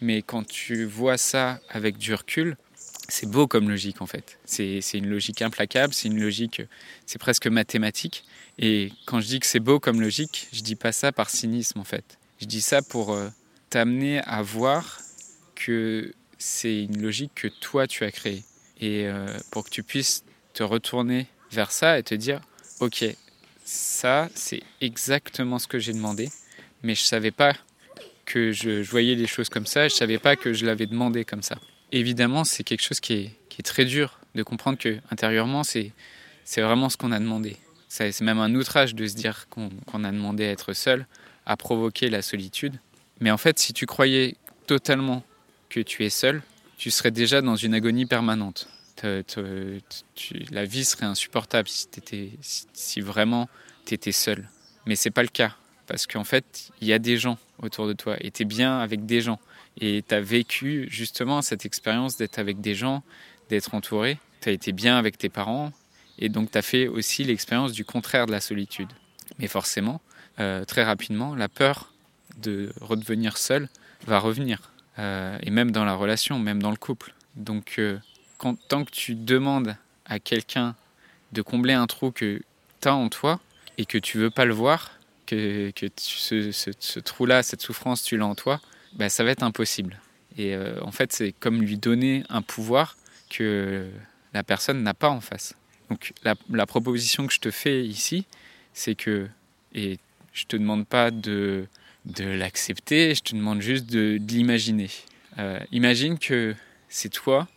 mais 0.00 0.22
quand 0.22 0.46
tu 0.46 0.84
vois 0.84 1.18
ça 1.18 1.60
avec 1.68 1.96
du 1.96 2.14
recul, 2.14 2.56
c'est 3.08 3.28
beau 3.28 3.46
comme 3.46 3.68
logique 3.68 4.00
en 4.00 4.06
fait. 4.06 4.38
C'est 4.44 4.80
une 4.94 5.08
logique 5.08 5.42
implacable, 5.42 5.92
c'est 5.92 6.08
une 6.08 6.20
logique, 6.20 6.62
c'est 7.06 7.18
presque 7.18 7.46
mathématique. 7.46 8.24
Et 8.58 8.92
quand 9.06 9.20
je 9.20 9.26
dis 9.26 9.40
que 9.40 9.46
c'est 9.46 9.60
beau 9.60 9.80
comme 9.80 10.00
logique, 10.00 10.48
je 10.52 10.62
dis 10.62 10.76
pas 10.76 10.92
ça 10.92 11.12
par 11.12 11.30
cynisme 11.30 11.80
en 11.80 11.84
fait. 11.84 12.18
Je 12.40 12.46
dis 12.46 12.60
ça 12.60 12.82
pour 12.82 13.12
euh, 13.12 13.28
t'amener 13.70 14.20
à 14.20 14.42
voir 14.42 15.00
que 15.54 16.14
c'est 16.38 16.82
une 16.82 17.00
logique 17.00 17.32
que 17.34 17.48
toi 17.48 17.86
tu 17.86 18.04
as 18.04 18.10
créée. 18.10 18.44
Et 18.80 19.06
euh, 19.06 19.26
pour 19.50 19.64
que 19.64 19.70
tu 19.70 19.82
puisses 19.82 20.24
te 20.52 20.62
retourner 20.62 21.26
vers 21.50 21.70
ça 21.70 21.98
et 21.98 22.02
te 22.02 22.14
dire, 22.14 22.40
ok, 22.80 23.04
ça 23.64 24.28
c'est 24.34 24.62
exactement 24.80 25.58
ce 25.58 25.66
que 25.66 25.78
j'ai 25.78 25.92
demandé, 25.92 26.28
mais 26.82 26.94
je 26.94 27.02
savais 27.02 27.30
pas 27.30 27.54
que 28.24 28.52
je, 28.52 28.82
voyais 28.82 29.14
les 29.14 29.26
choses 29.26 29.48
comme 29.48 29.66
ça, 29.66 29.88
je 29.88 29.94
savais 29.94 30.18
pas 30.18 30.36
que 30.36 30.52
je 30.52 30.64
l'avais 30.66 30.86
demandé 30.86 31.24
comme 31.24 31.42
ça. 31.42 31.56
Évidemment, 31.92 32.44
c'est 32.44 32.64
quelque 32.64 32.82
chose 32.82 33.00
qui 33.00 33.12
est, 33.12 33.30
qui 33.48 33.60
est, 33.60 33.62
très 33.62 33.84
dur 33.84 34.18
de 34.34 34.42
comprendre 34.42 34.78
que 34.78 34.98
intérieurement, 35.10 35.62
c'est 35.62 35.92
vraiment 36.56 36.88
ce 36.88 36.96
qu'on 36.96 37.12
a 37.12 37.18
demandé. 37.18 37.56
C'est 37.88 38.20
même 38.22 38.40
un 38.40 38.52
outrage 38.54 38.94
de 38.94 39.06
se 39.06 39.14
dire 39.14 39.46
qu'on 39.50 40.04
a 40.04 40.10
demandé 40.10 40.44
à 40.44 40.50
être 40.50 40.72
seul, 40.72 41.06
à 41.46 41.56
provoquer 41.56 42.10
la 42.10 42.22
solitude. 42.22 42.74
Mais 43.20 43.30
en 43.30 43.36
fait, 43.36 43.58
si 43.58 43.72
tu 43.72 43.86
croyais 43.86 44.36
totalement 44.66 45.22
que 45.68 45.80
tu 45.80 46.04
es 46.04 46.10
seul, 46.10 46.42
tu 46.76 46.90
serais 46.90 47.12
déjà 47.12 47.40
dans 47.40 47.56
une 47.56 47.74
agonie 47.74 48.06
permanente. 48.06 48.68
La 49.02 50.64
vie 50.64 50.84
serait 50.84 51.06
insupportable 51.06 51.68
si, 51.68 51.88
si, 52.72 53.00
vraiment 53.00 53.48
tu 53.84 53.94
étais 53.94 54.12
seul. 54.12 54.48
Mais 54.86 54.96
c'est 54.96 55.10
pas 55.10 55.22
le 55.22 55.28
cas. 55.28 55.54
Parce 55.86 56.06
qu'en 56.06 56.24
fait, 56.24 56.70
il 56.80 56.88
y 56.88 56.92
a 56.92 56.98
des 56.98 57.18
gens 57.18 57.38
autour 57.58 57.86
de 57.86 57.92
toi 57.92 58.16
et 58.20 58.30
tu 58.30 58.42
es 58.42 58.44
bien 58.44 58.78
avec 58.78 59.04
des 59.04 59.20
gens. 59.20 59.38
Et 59.80 60.02
tu 60.06 60.14
as 60.14 60.20
vécu 60.20 60.86
justement 60.88 61.42
cette 61.42 61.66
expérience 61.66 62.16
d'être 62.16 62.38
avec 62.38 62.60
des 62.60 62.74
gens, 62.74 63.02
d'être 63.50 63.74
entouré. 63.74 64.18
Tu 64.40 64.48
as 64.48 64.52
été 64.52 64.72
bien 64.72 64.96
avec 64.96 65.18
tes 65.18 65.28
parents 65.28 65.72
et 66.18 66.28
donc 66.28 66.50
tu 66.50 66.58
as 66.58 66.62
fait 66.62 66.86
aussi 66.86 67.24
l'expérience 67.24 67.72
du 67.72 67.84
contraire 67.84 68.26
de 68.26 68.32
la 68.32 68.40
solitude. 68.40 68.88
Mais 69.38 69.48
forcément, 69.48 70.00
euh, 70.38 70.64
très 70.64 70.84
rapidement, 70.84 71.34
la 71.34 71.48
peur 71.48 71.92
de 72.38 72.72
redevenir 72.80 73.36
seul 73.36 73.68
va 74.06 74.18
revenir. 74.18 74.72
Euh, 74.98 75.38
et 75.42 75.50
même 75.50 75.70
dans 75.70 75.84
la 75.84 75.94
relation, 75.94 76.38
même 76.38 76.62
dans 76.62 76.70
le 76.70 76.76
couple. 76.76 77.14
Donc 77.36 77.76
euh, 77.78 77.98
tant 78.52 78.84
que 78.84 78.90
tu 78.90 79.14
demandes 79.14 79.76
à 80.04 80.18
quelqu'un 80.18 80.74
de 81.32 81.42
combler 81.42 81.72
un 81.72 81.86
trou 81.86 82.12
que 82.12 82.42
tu 82.80 82.88
as 82.88 82.94
en 82.94 83.08
toi 83.08 83.40
et 83.78 83.86
que 83.86 83.98
tu 83.98 84.18
veux 84.18 84.30
pas 84.30 84.44
le 84.44 84.54
voir, 84.54 84.92
que, 85.26 85.70
que 85.70 85.86
ce, 85.96 87.00
trou-là, 87.00 87.42
cette 87.42 87.62
souffrance, 87.62 88.02
tu 88.02 88.16
l'as 88.16 88.26
en 88.26 88.34
toi, 88.34 88.60
bah, 88.92 89.08
ça 89.08 89.24
va 89.24 89.30
être 89.30 89.42
impossible. 89.42 89.98
Et 90.36 90.54
euh, 90.54 90.78
en 90.82 90.92
fait, 90.92 91.12
c'est 91.12 91.32
comme 91.32 91.62
lui 91.62 91.78
donner 91.78 92.24
un 92.28 92.42
pouvoir 92.42 92.96
que 93.30 93.88
la 94.32 94.42
personne 94.42 94.82
n'a 94.82 94.94
pas 94.94 95.08
en 95.08 95.20
face. 95.20 95.54
Donc 95.90 96.12
la, 96.22 96.66
proposition 96.66 97.26
que 97.26 97.32
je 97.32 97.40
te 97.40 97.50
fais 97.50 97.84
ici, 97.84 98.26
c'est 98.72 98.94
que, 98.94 99.28
et 99.74 99.98
je 100.32 100.44
te 100.44 100.56
demande 100.56 100.86
pas 100.86 101.10
de, 101.10 101.66
de 102.04 102.24
l'accepter, 102.24 103.14
je 103.14 103.22
te 103.22 103.34
demande 103.34 103.60
juste 103.60 103.86
de, 103.86 104.18
de 104.18 104.32
l'imaginer. 104.32 104.90
Euh, 105.38 105.58
imagine 105.72 106.18
que 106.18 106.54
c'est 106.88 107.10
toi 107.10 107.48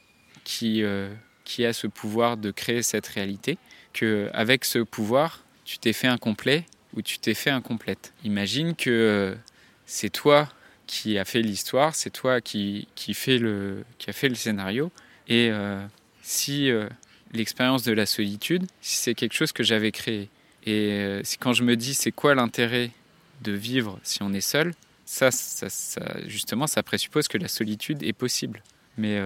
qui, 0.47 0.81
euh, 0.81 1.13
qui 1.43 1.65
a 1.65 1.73
ce 1.73 1.87
pouvoir 1.87 2.37
de 2.37 2.51
créer 2.51 2.81
cette 2.81 3.05
réalité, 3.05 3.57
que 3.91 4.29
avec 4.33 4.63
ce 4.63 4.79
pouvoir, 4.79 5.43
tu 5.65 5.77
t'es 5.77 5.91
fait 5.91 6.07
un 6.07 6.17
complet 6.17 6.63
où 6.93 7.01
tu 7.01 7.19
t'es 7.19 7.33
fait 7.33 7.49
incomplète. 7.49 8.13
Imagine 8.23 8.73
que 8.73 8.89
euh, 8.89 9.35
c'est 9.85 10.09
toi 10.09 10.47
qui 10.87 11.17
a 11.17 11.25
fait 11.25 11.41
l'histoire, 11.41 11.93
c'est 11.95 12.11
toi 12.11 12.39
qui, 12.39 12.87
qui, 12.95 13.13
fait 13.13 13.39
le, 13.39 13.83
qui 13.97 14.09
a 14.09 14.13
fait 14.13 14.29
le 14.29 14.35
scénario. 14.35 14.89
Et 15.27 15.49
euh, 15.51 15.85
si 16.21 16.71
l'expérience 17.33 17.83
de 17.83 17.91
la 17.91 18.05
solitude, 18.05 18.65
si 18.79 18.95
c'est 18.95 19.15
quelque 19.15 19.33
chose 19.33 19.51
que 19.51 19.63
j'avais 19.63 19.91
créé, 19.91 20.29
et 20.65 21.21
quand 21.41 21.51
je 21.51 21.63
me 21.63 21.75
dis 21.75 21.93
c'est 21.93 22.13
quoi 22.13 22.35
l'intérêt 22.35 22.91
de 23.41 23.51
vivre 23.51 23.99
si 24.03 24.23
on 24.23 24.31
est 24.31 24.39
seul, 24.39 24.73
ça, 25.03 25.29
justement, 26.25 26.67
ça 26.67 26.83
présuppose 26.83 27.27
que 27.27 27.37
la 27.37 27.49
solitude 27.49 28.01
est 28.01 28.13
possible. 28.13 28.63
Mais 28.97 29.21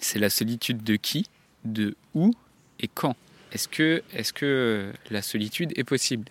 c'est 0.00 0.18
la 0.18 0.30
solitude 0.30 0.82
de 0.82 0.96
qui, 0.96 1.26
de 1.64 1.96
où 2.14 2.32
et 2.78 2.88
quand? 2.88 3.16
Est-ce 3.52 3.68
que, 3.68 4.02
que 4.34 4.92
la 5.10 5.22
solitude 5.22 5.72
est 5.76 5.84
possible? 5.84 6.24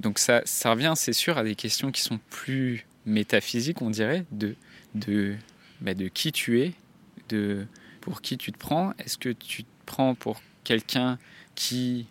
Donc 0.00 0.18
ça, 0.18 0.42
revient, 0.64 0.92
c'est 0.96 1.12
sûr, 1.12 1.38
à 1.38 1.44
des 1.44 1.54
questions 1.54 1.90
qui 1.90 2.02
sont 2.02 2.20
plus 2.30 2.86
métaphysiques, 3.06 3.80
on 3.80 3.90
dirait, 3.90 4.24
bah, 5.80 5.94
de 5.94 6.08
qui 6.08 6.32
tu 6.32 6.60
es, 6.60 6.72
de 7.28 7.66
pour 8.00 8.20
qui 8.20 8.36
tu 8.36 8.52
te 8.52 8.58
prends. 8.58 8.92
Est-ce 8.98 9.16
que 9.16 9.30
tu 9.30 9.64
te 9.64 9.68
prends 9.86 10.14
pour 10.14 10.42
quelqu'un 10.64 11.18
qui 11.54 12.06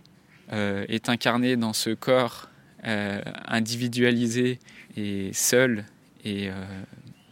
euh, 0.54 0.86
est 0.90 1.10
incarné 1.10 1.56
dans 1.56 1.74
ce 1.74 1.92
corps 1.92 2.50
euh, 2.86 3.22
individualisé 3.46 4.60
et 4.98 5.32
seul 5.34 5.86
euh, 6.26 6.84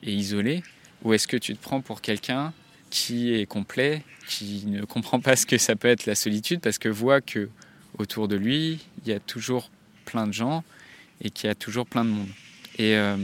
et 0.03 0.13
isolé, 0.13 0.63
ou 1.03 1.13
est-ce 1.13 1.27
que 1.27 1.37
tu 1.37 1.55
te 1.55 1.61
prends 1.61 1.81
pour 1.81 2.01
quelqu'un 2.01 2.53
qui 2.89 3.33
est 3.33 3.45
complet, 3.45 4.03
qui 4.27 4.63
ne 4.67 4.83
comprend 4.85 5.19
pas 5.19 5.35
ce 5.35 5.45
que 5.45 5.57
ça 5.57 5.75
peut 5.75 5.87
être 5.87 6.05
la 6.05 6.15
solitude 6.15 6.61
parce 6.61 6.77
que 6.77 6.89
voit 6.89 7.21
que 7.21 7.49
autour 7.97 8.27
de 8.27 8.35
lui, 8.35 8.79
il 9.03 9.09
y 9.09 9.13
a 9.13 9.19
toujours 9.19 9.69
plein 10.05 10.27
de 10.27 10.33
gens 10.33 10.63
et 11.21 11.29
qu'il 11.29 11.47
y 11.47 11.51
a 11.51 11.55
toujours 11.55 11.85
plein 11.85 12.05
de 12.05 12.09
monde. 12.09 12.29
Et 12.77 12.95
euh, 12.95 13.17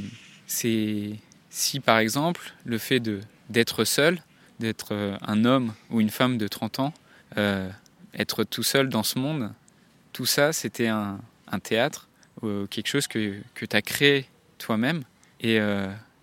c'est 0.47 1.11
si 1.49 1.79
par 1.79 1.99
exemple 1.99 2.53
le 2.65 2.77
fait 2.77 2.99
de 2.99 3.21
d'être 3.49 3.85
seul, 3.85 4.21
d'être 4.59 4.93
euh, 4.93 5.17
un 5.21 5.45
homme 5.45 5.73
ou 5.89 6.01
une 6.01 6.09
femme 6.09 6.37
de 6.37 6.47
30 6.47 6.79
ans, 6.79 6.93
euh, 7.37 7.69
être 8.17 8.43
tout 8.43 8.63
seul 8.63 8.89
dans 8.89 9.03
ce 9.03 9.19
monde, 9.19 9.53
tout 10.13 10.25
ça 10.25 10.51
c'était 10.53 10.87
un, 10.87 11.19
un, 11.47 11.59
théâtre, 11.59 12.07
quelque 12.69 12.87
chose 12.87 13.07
que, 13.07 13.35
que 13.53 13.65
tu 13.65 13.75
as 13.75 13.81
créé 13.81 14.25
toi-même. 14.57 15.03
Et 15.41 15.59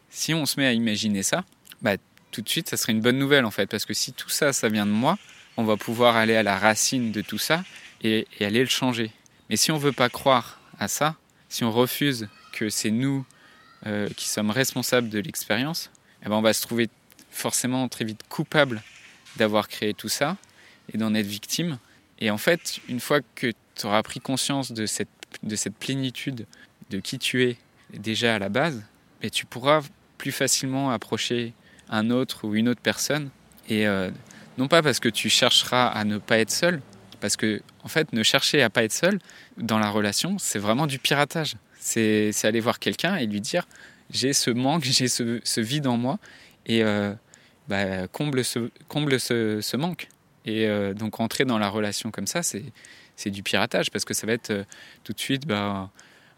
si 0.09 0.33
on 0.35 0.47
se 0.47 0.59
met 0.59 0.67
à 0.67 0.73
imaginer 0.73 1.23
ça, 1.23 1.45
bah, 1.83 1.97
tout 2.33 2.43
de 2.43 2.49
suite, 2.49 2.69
ça 2.69 2.77
serait 2.77 2.93
une 2.93 3.01
bonne 3.01 3.19
nouvelle 3.19 3.45
en 3.45 3.51
fait, 3.51 3.67
parce 3.67 3.85
que 3.85 3.95
si 3.95 4.13
tout 4.13 4.31
ça, 4.31 4.53
ça 4.53 4.69
vient 4.69 4.87
de 4.87 4.91
moi, 4.91 5.19
on 5.57 5.65
va 5.65 5.77
pouvoir 5.77 6.17
aller 6.17 6.35
à 6.35 6.43
la 6.43 6.59
racine 6.59 7.13
de 7.13 7.21
tout 7.21 7.39
ça 7.39 7.63
et, 8.03 8.27
aller 8.41 8.61
le 8.61 8.67
changer. 8.67 9.13
Mais 9.49 9.57
si 9.57 9.71
on 9.71 9.77
veut 9.77 9.93
pas 9.93 10.09
croire 10.09 10.59
à 10.79 10.89
ça, 10.89 11.15
si 11.49 11.63
on 11.63 11.71
refuse 11.71 12.29
que 12.53 12.71
c'est 12.71 12.91
nous 12.91 13.25
euh, 13.87 14.09
qui 14.17 14.29
sommes 14.29 14.51
responsables 14.51 15.11
de 15.11 15.19
l'expérience, 15.19 15.91
eh 16.25 16.29
ben 16.29 16.37
on 16.37 16.43
va 16.43 16.55
se 16.55 16.63
trouver 16.63 16.89
forcément 17.31 17.87
très 17.89 18.05
vite 18.05 18.23
coupable 18.29 18.83
d'avoir 19.37 19.69
créé 19.69 19.95
tout 19.95 20.09
ça 20.09 20.37
et 20.93 20.99
d'en 20.99 21.15
être 21.15 21.27
victime. 21.27 21.79
Et 22.19 22.31
en 22.31 22.39
fait, 22.39 22.81
une 22.89 23.01
fois 23.01 23.21
que 23.35 23.53
tu 23.75 23.87
auras 23.87 24.03
pris 24.03 24.21
conscience 24.21 24.73
de 24.73 24.87
cette, 24.87 25.09
de 25.43 25.57
cette 25.57 25.77
plénitude 25.77 26.47
de 26.91 27.01
qui 27.01 27.19
tu 27.19 27.43
es 27.43 27.57
déjà 27.93 28.37
à 28.37 28.39
la 28.39 28.49
base, 28.49 28.79
et 29.21 29.27
ben 29.27 29.31
tu 29.31 29.45
pourras 29.45 29.83
plus 30.19 30.33
facilement 30.33 30.91
approcher 30.91 31.53
un 31.89 32.11
autre 32.11 32.47
ou 32.47 32.55
une 32.55 32.69
autre 32.69 32.81
personne. 32.81 33.31
Et 33.69 33.87
euh, 33.87 34.11
non 34.59 34.69
pas 34.69 34.83
parce 34.83 35.01
que 35.01 35.09
tu 35.09 35.29
chercheras 35.29 35.87
à 35.87 36.05
ne 36.05 36.19
pas 36.19 36.39
être 36.39 36.51
seul, 36.51 36.81
parce 37.21 37.37
que 37.37 37.63
en 37.85 37.89
fait, 37.89 38.13
ne 38.13 38.23
chercher 38.23 38.63
à 38.63 38.71
pas 38.71 38.85
être 38.85 38.93
seul 38.93 39.19
dans 39.57 39.79
la 39.79 39.91
relation, 39.91 40.39
c'est 40.39 40.59
vraiment 40.59 40.87
du 40.87 40.99
piratage. 40.99 41.57
C'est 41.79 42.33
aller 42.45 42.61
voir 42.61 42.79
quelqu'un 42.79 43.17
et 43.17 43.27
lui 43.27 43.41
dire 43.41 43.67
j'ai 44.11 44.33
ce 44.33 44.51
manque, 44.51 44.85
j'ai 44.85 45.09
ce, 45.09 45.61
vide 45.61 45.87
en 45.87 45.97
moi, 45.97 46.19
et 46.67 46.85
euh, 46.85 47.13
bah, 47.69 48.07
comble, 48.09 48.45
ce, 48.45 48.71
comble 48.89 49.19
ce, 49.19 49.77
manque. 49.77 50.09
Et 50.45 50.67
euh, 50.67 50.95
donc 50.95 51.17
rentrer 51.17 51.45
dans 51.45 51.59
la 51.59 51.69
relation 51.69 52.11
comme 52.11 52.27
ça, 52.27 52.43
c'est 52.43 53.31
du 53.31 53.43
piratage, 53.43 53.91
parce 53.91 54.05
que 54.05 54.15
ça 54.15 54.27
va 54.27 54.35
être 54.35 54.65
tout 55.03 55.13
de 55.13 55.21
suite 55.21 55.47
bah, 55.47 55.91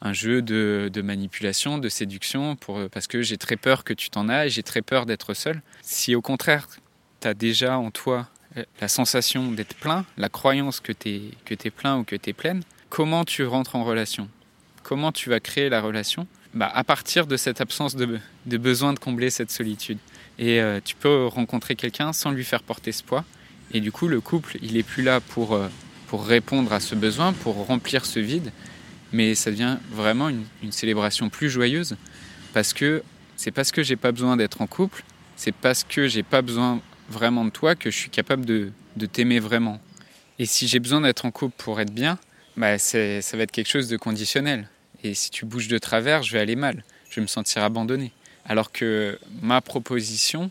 un 0.04 0.12
jeu 0.12 0.42
de, 0.42 1.02
manipulation, 1.02 1.78
de 1.78 1.88
séduction, 1.88 2.56
pour, 2.56 2.78
parce 2.90 3.06
que 3.06 3.22
j'ai 3.22 3.38
très 3.38 3.56
peur 3.56 3.82
que 3.82 3.94
tu 3.94 4.10
t'en 4.10 4.28
ailles, 4.28 4.50
j'ai 4.50 4.62
très 4.62 4.82
peur 4.82 5.06
d'être 5.06 5.34
seul. 5.34 5.62
Si 5.82 6.14
au 6.14 6.20
contraire, 6.20 6.68
tu 7.20 7.26
as 7.26 7.34
déjà 7.34 7.78
en 7.78 7.90
toi 7.90 8.28
la 8.80 8.88
sensation 8.88 9.50
d'être 9.50 9.74
plein, 9.74 10.04
la 10.16 10.28
croyance 10.28 10.80
que 10.80 10.92
tu 10.92 11.08
es, 11.08 11.22
que 11.44 11.68
plein 11.70 11.98
ou 11.98 12.04
que 12.04 12.16
tu 12.16 12.30
es 12.30 12.32
pleine, 12.32 12.62
comment 12.88 13.24
tu 13.24 13.44
rentres 13.44 13.76
en 13.76 13.84
relation? 13.84 14.28
Comment 14.82 15.10
tu 15.10 15.30
vas 15.30 15.40
créer 15.40 15.68
la 15.68 15.80
relation? 15.80 16.26
Bah, 16.52 16.70
À 16.72 16.84
partir 16.84 17.26
de 17.26 17.36
cette 17.36 17.60
absence 17.60 17.96
de, 17.96 18.20
besoin 18.58 18.92
de 18.92 18.98
combler 18.98 19.30
cette 19.30 19.50
solitude. 19.50 19.98
Et 20.38 20.60
euh, 20.60 20.80
tu 20.84 20.94
peux 20.94 21.26
rencontrer 21.26 21.74
quelqu'un 21.74 22.12
sans 22.12 22.30
lui 22.30 22.44
faire 22.44 22.62
porter 22.62 22.92
ce 22.92 23.02
poids. 23.02 23.24
Et 23.72 23.80
du 23.80 23.90
coup, 23.90 24.08
le 24.08 24.20
couple, 24.20 24.58
il 24.62 24.74
n'est 24.74 24.82
plus 24.82 25.02
là 25.02 25.20
pour, 25.20 25.54
euh, 25.54 25.68
pour 26.08 26.26
répondre 26.26 26.72
à 26.72 26.80
ce 26.80 26.94
besoin, 26.94 27.32
pour 27.32 27.66
remplir 27.66 28.04
ce 28.04 28.20
vide, 28.20 28.52
mais 29.12 29.34
ça 29.34 29.50
devient 29.50 29.78
vraiment 29.90 30.28
une, 30.28 30.72
célébration 30.72 31.28
plus 31.28 31.50
joyeuse 31.50 31.96
parce 32.52 32.72
que 32.72 33.02
c'est 33.36 33.50
parce 33.50 33.72
que 33.72 33.82
j'ai 33.82 33.96
pas 33.96 34.12
besoin 34.12 34.36
d'être 34.36 34.60
en 34.60 34.66
couple, 34.66 35.02
c'est 35.36 35.54
parce 35.54 35.84
que 35.84 36.06
j'ai 36.06 36.22
pas 36.22 36.42
besoin 36.42 36.80
vraiment 37.08 37.44
de 37.44 37.50
toi 37.50 37.74
que 37.74 37.90
je 37.90 37.96
suis 37.96 38.10
capable 38.10 38.44
de, 38.44 38.70
t'aimer 39.12 39.40
vraiment. 39.40 39.80
Et 40.38 40.46
si 40.46 40.66
j'ai 40.68 40.78
besoin 40.78 41.00
d'être 41.00 41.24
en 41.24 41.30
couple 41.30 41.54
pour 41.56 41.80
être 41.80 41.92
bien, 41.92 42.18
bah 42.56 42.78
ça 42.78 42.98
va 42.98 43.42
être 43.42 43.50
quelque 43.50 43.68
chose 43.68 43.88
de 43.88 43.96
conditionnel. 43.96 44.68
Et 45.02 45.14
si 45.14 45.30
tu 45.30 45.44
bouges 45.44 45.68
de 45.68 45.78
travers, 45.78 46.22
je 46.22 46.32
vais 46.32 46.40
aller 46.40 46.56
mal, 46.56 46.84
je 47.10 47.16
vais 47.16 47.22
me 47.22 47.26
sentir 47.26 47.62
abandonné. 47.62 48.12
Alors 48.46 48.72
que 48.72 49.18
ma 49.42 49.60
proposition, 49.60 50.50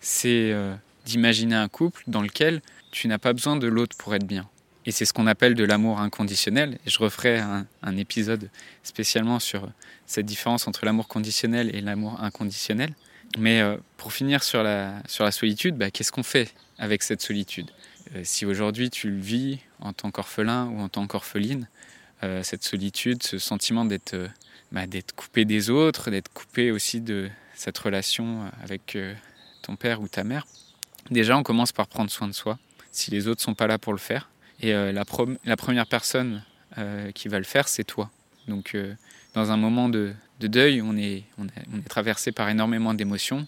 c'est 0.00 0.52
euh, 0.52 0.74
d'imaginer 1.04 1.56
un 1.56 1.68
couple 1.68 2.02
dans 2.06 2.22
lequel 2.22 2.62
tu 2.90 3.08
n'as 3.08 3.18
pas 3.18 3.32
besoin 3.32 3.56
de 3.56 3.66
l'autre 3.66 3.96
pour 3.96 4.14
être 4.14 4.26
bien. 4.26 4.48
Et 4.86 4.92
c'est 4.92 5.04
ce 5.04 5.12
qu'on 5.12 5.26
appelle 5.26 5.54
de 5.54 5.64
l'amour 5.64 6.00
inconditionnel. 6.00 6.78
Et 6.86 6.90
je 6.90 6.98
referai 6.98 7.38
un, 7.38 7.96
épisode 7.96 8.48
spécialement 8.82 9.38
sur 9.38 9.68
cette 10.06 10.26
différence 10.26 10.66
entre 10.66 10.84
l'amour 10.84 11.06
conditionnel 11.06 11.74
et 11.74 11.80
l'amour 11.80 12.20
inconditionnel. 12.22 12.94
Mais 13.38 13.60
euh, 13.60 13.76
pour 13.96 14.12
finir 14.12 14.42
sur 14.42 14.62
la, 14.62 15.02
solitude, 15.06 15.76
bah, 15.76 15.90
qu'est-ce 15.90 16.12
qu'on 16.12 16.22
fait 16.22 16.52
avec 16.78 17.02
cette 17.02 17.20
solitude? 17.20 17.70
Euh, 18.16 18.22
Si 18.24 18.46
aujourd'hui 18.46 18.90
tu 18.90 19.10
le 19.10 19.20
vis 19.20 19.58
en 19.80 19.92
tant 19.92 20.10
qu'orphelin 20.10 20.66
ou 20.66 20.80
en 20.80 20.88
tant 20.88 21.06
qu'orpheline, 21.06 21.68
euh, 22.22 22.42
cette 22.42 22.64
solitude, 22.64 23.22
ce 23.22 23.38
sentiment 23.38 23.84
bah, 24.72 24.86
d'être 24.86 25.14
coupé 25.14 25.44
des 25.44 25.68
autres, 25.70 26.10
d'être 26.10 26.32
coupé 26.32 26.70
aussi 26.70 27.00
de 27.00 27.28
cette 27.54 27.76
relation 27.76 28.50
avec 28.62 28.96
ton 29.62 29.76
père 29.76 30.00
ou 30.00 30.08
ta 30.08 30.24
mère, 30.24 30.46
déjà 31.10 31.36
on 31.36 31.42
commence 31.42 31.72
par 31.72 31.86
prendre 31.86 32.10
soin 32.10 32.26
de 32.26 32.32
soi, 32.32 32.58
si 32.90 33.10
les 33.10 33.28
autres 33.28 33.42
ne 33.42 33.44
sont 33.44 33.54
pas 33.54 33.66
là 33.66 33.78
pour 33.78 33.92
le 33.92 33.98
faire. 33.98 34.30
Et 34.60 34.74
euh, 34.74 34.92
la, 34.92 35.04
première 35.56 35.86
personne 35.86 36.42
euh, 36.78 37.10
qui 37.12 37.28
va 37.28 37.38
le 37.38 37.44
faire, 37.44 37.68
c'est 37.68 37.84
toi. 37.84 38.10
Donc, 38.46 38.74
euh, 38.74 38.94
dans 39.34 39.50
un 39.50 39.56
moment 39.56 39.88
de, 39.88 40.12
deuil, 40.40 40.82
on 40.82 40.96
est, 40.96 41.24
traversé 41.88 42.32
par 42.32 42.48
énormément 42.48 42.94
d'émotions. 42.94 43.46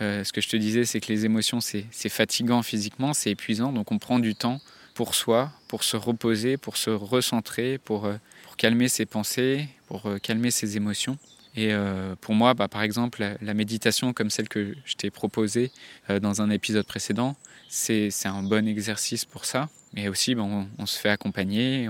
ce 0.00 0.30
que 0.32 0.40
je 0.40 0.48
te 0.48 0.56
disais, 0.56 0.84
c'est 0.84 1.00
que 1.00 1.12
les 1.12 1.24
émotions, 1.24 1.60
c'est 1.60 2.08
fatigant 2.08 2.62
physiquement, 2.62 3.14
c'est 3.14 3.30
épuisant. 3.30 3.72
Donc, 3.72 3.90
on 3.92 3.98
prend 3.98 4.18
du 4.18 4.34
temps 4.34 4.60
pour 4.94 5.14
soi, 5.14 5.50
pour 5.66 5.82
se 5.82 5.96
reposer, 5.96 6.56
pour 6.56 6.76
se 6.76 6.90
recentrer, 6.90 7.78
pour 7.78 8.08
calmer 8.56 8.88
ses 8.88 9.06
pensées, 9.06 9.68
pour 9.86 10.08
calmer 10.22 10.50
ses 10.50 10.76
émotions. 10.76 11.18
Et 11.56 11.72
pour 12.20 12.34
moi, 12.34 12.54
bah, 12.54 12.68
par 12.68 12.82
exemple, 12.82 13.24
la, 13.40 13.54
méditation 13.54 14.12
comme 14.12 14.30
celle 14.30 14.48
que 14.48 14.74
je 14.84 14.94
t'ai 14.94 15.10
proposée 15.10 15.70
dans 16.08 16.42
un 16.42 16.50
épisode 16.50 16.86
précédent, 16.86 17.36
c'est 17.68 18.10
un 18.24 18.42
bon 18.42 18.66
exercice 18.66 19.24
pour 19.24 19.44
ça. 19.44 19.68
Mais 19.92 20.08
aussi, 20.08 20.34
ben, 20.34 20.66
on, 20.78 20.86
se 20.86 20.98
fait 20.98 21.10
accompagner 21.10 21.88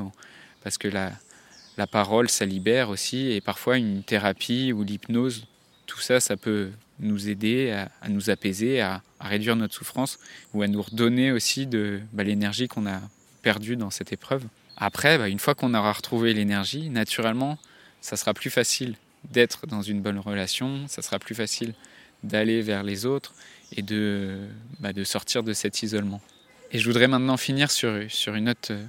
parce 0.62 0.76
que 0.76 0.88
la, 0.88 1.86
parole, 1.86 2.28
ça 2.28 2.44
libère 2.44 2.90
aussi. 2.90 3.32
Et 3.32 3.40
parfois, 3.40 3.78
une 3.78 4.02
thérapie 4.02 4.72
ou 4.72 4.84
l'hypnose, 4.84 5.46
tout 5.86 6.00
ça, 6.00 6.20
ça 6.20 6.36
peut 6.36 6.70
nous 7.00 7.28
aider 7.28 7.70
à, 7.70 8.08
nous 8.08 8.28
apaiser, 8.30 8.82
à, 8.82 9.02
réduire 9.20 9.56
notre 9.56 9.74
souffrance 9.74 10.18
ou 10.52 10.62
à 10.62 10.68
nous 10.68 10.82
redonner 10.82 11.32
aussi 11.32 11.66
bah, 12.12 12.22
l'énergie 12.22 12.68
qu'on 12.68 12.86
a 12.86 13.00
perdue 13.40 13.76
dans 13.76 13.90
cette 13.90 14.12
épreuve. 14.12 14.44
Après, 14.76 15.16
bah, 15.16 15.28
une 15.28 15.38
fois 15.38 15.54
qu'on 15.54 15.72
aura 15.72 15.92
retrouvé 15.92 16.34
l'énergie, 16.34 16.90
naturellement, 16.90 17.58
ça 18.00 18.16
sera 18.16 18.34
plus 18.34 18.50
facile 18.50 18.96
d'être 19.30 19.66
dans 19.66 19.82
une 19.82 20.00
bonne 20.00 20.18
relation, 20.18 20.86
ça 20.88 21.02
sera 21.02 21.18
plus 21.18 21.34
facile 21.34 21.74
d'aller 22.22 22.62
vers 22.62 22.82
les 22.82 23.06
autres 23.06 23.34
et 23.72 23.82
de, 23.82 24.38
bah, 24.80 24.92
de 24.92 25.04
sortir 25.04 25.42
de 25.42 25.52
cet 25.52 25.82
isolement. 25.82 26.20
Et 26.72 26.78
je 26.78 26.86
voudrais 26.86 27.08
maintenant 27.08 27.36
finir 27.36 27.70
sur, 27.70 28.10
sur 28.10 28.34
une 28.34 28.44
note 28.44 28.70
euh, 28.70 28.84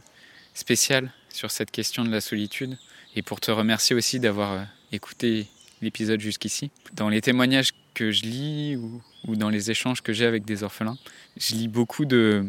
spéciale 0.53 1.11
sur 1.29 1.51
cette 1.51 1.71
question 1.71 2.03
de 2.03 2.09
la 2.09 2.21
solitude 2.21 2.77
et 3.15 3.21
pour 3.21 3.39
te 3.39 3.51
remercier 3.51 3.95
aussi 3.95 4.19
d'avoir 4.19 4.51
euh, 4.53 4.63
écouté 4.91 5.47
l'épisode 5.81 6.19
jusqu'ici. 6.19 6.71
Dans 6.93 7.09
les 7.09 7.21
témoignages 7.21 7.71
que 7.93 8.11
je 8.11 8.23
lis 8.23 8.75
ou, 8.75 9.01
ou 9.27 9.35
dans 9.35 9.49
les 9.49 9.71
échanges 9.71 10.01
que 10.01 10.13
j'ai 10.13 10.25
avec 10.25 10.45
des 10.45 10.63
orphelins, 10.63 10.97
je 11.37 11.55
lis 11.55 11.67
beaucoup 11.67 12.05
de, 12.05 12.45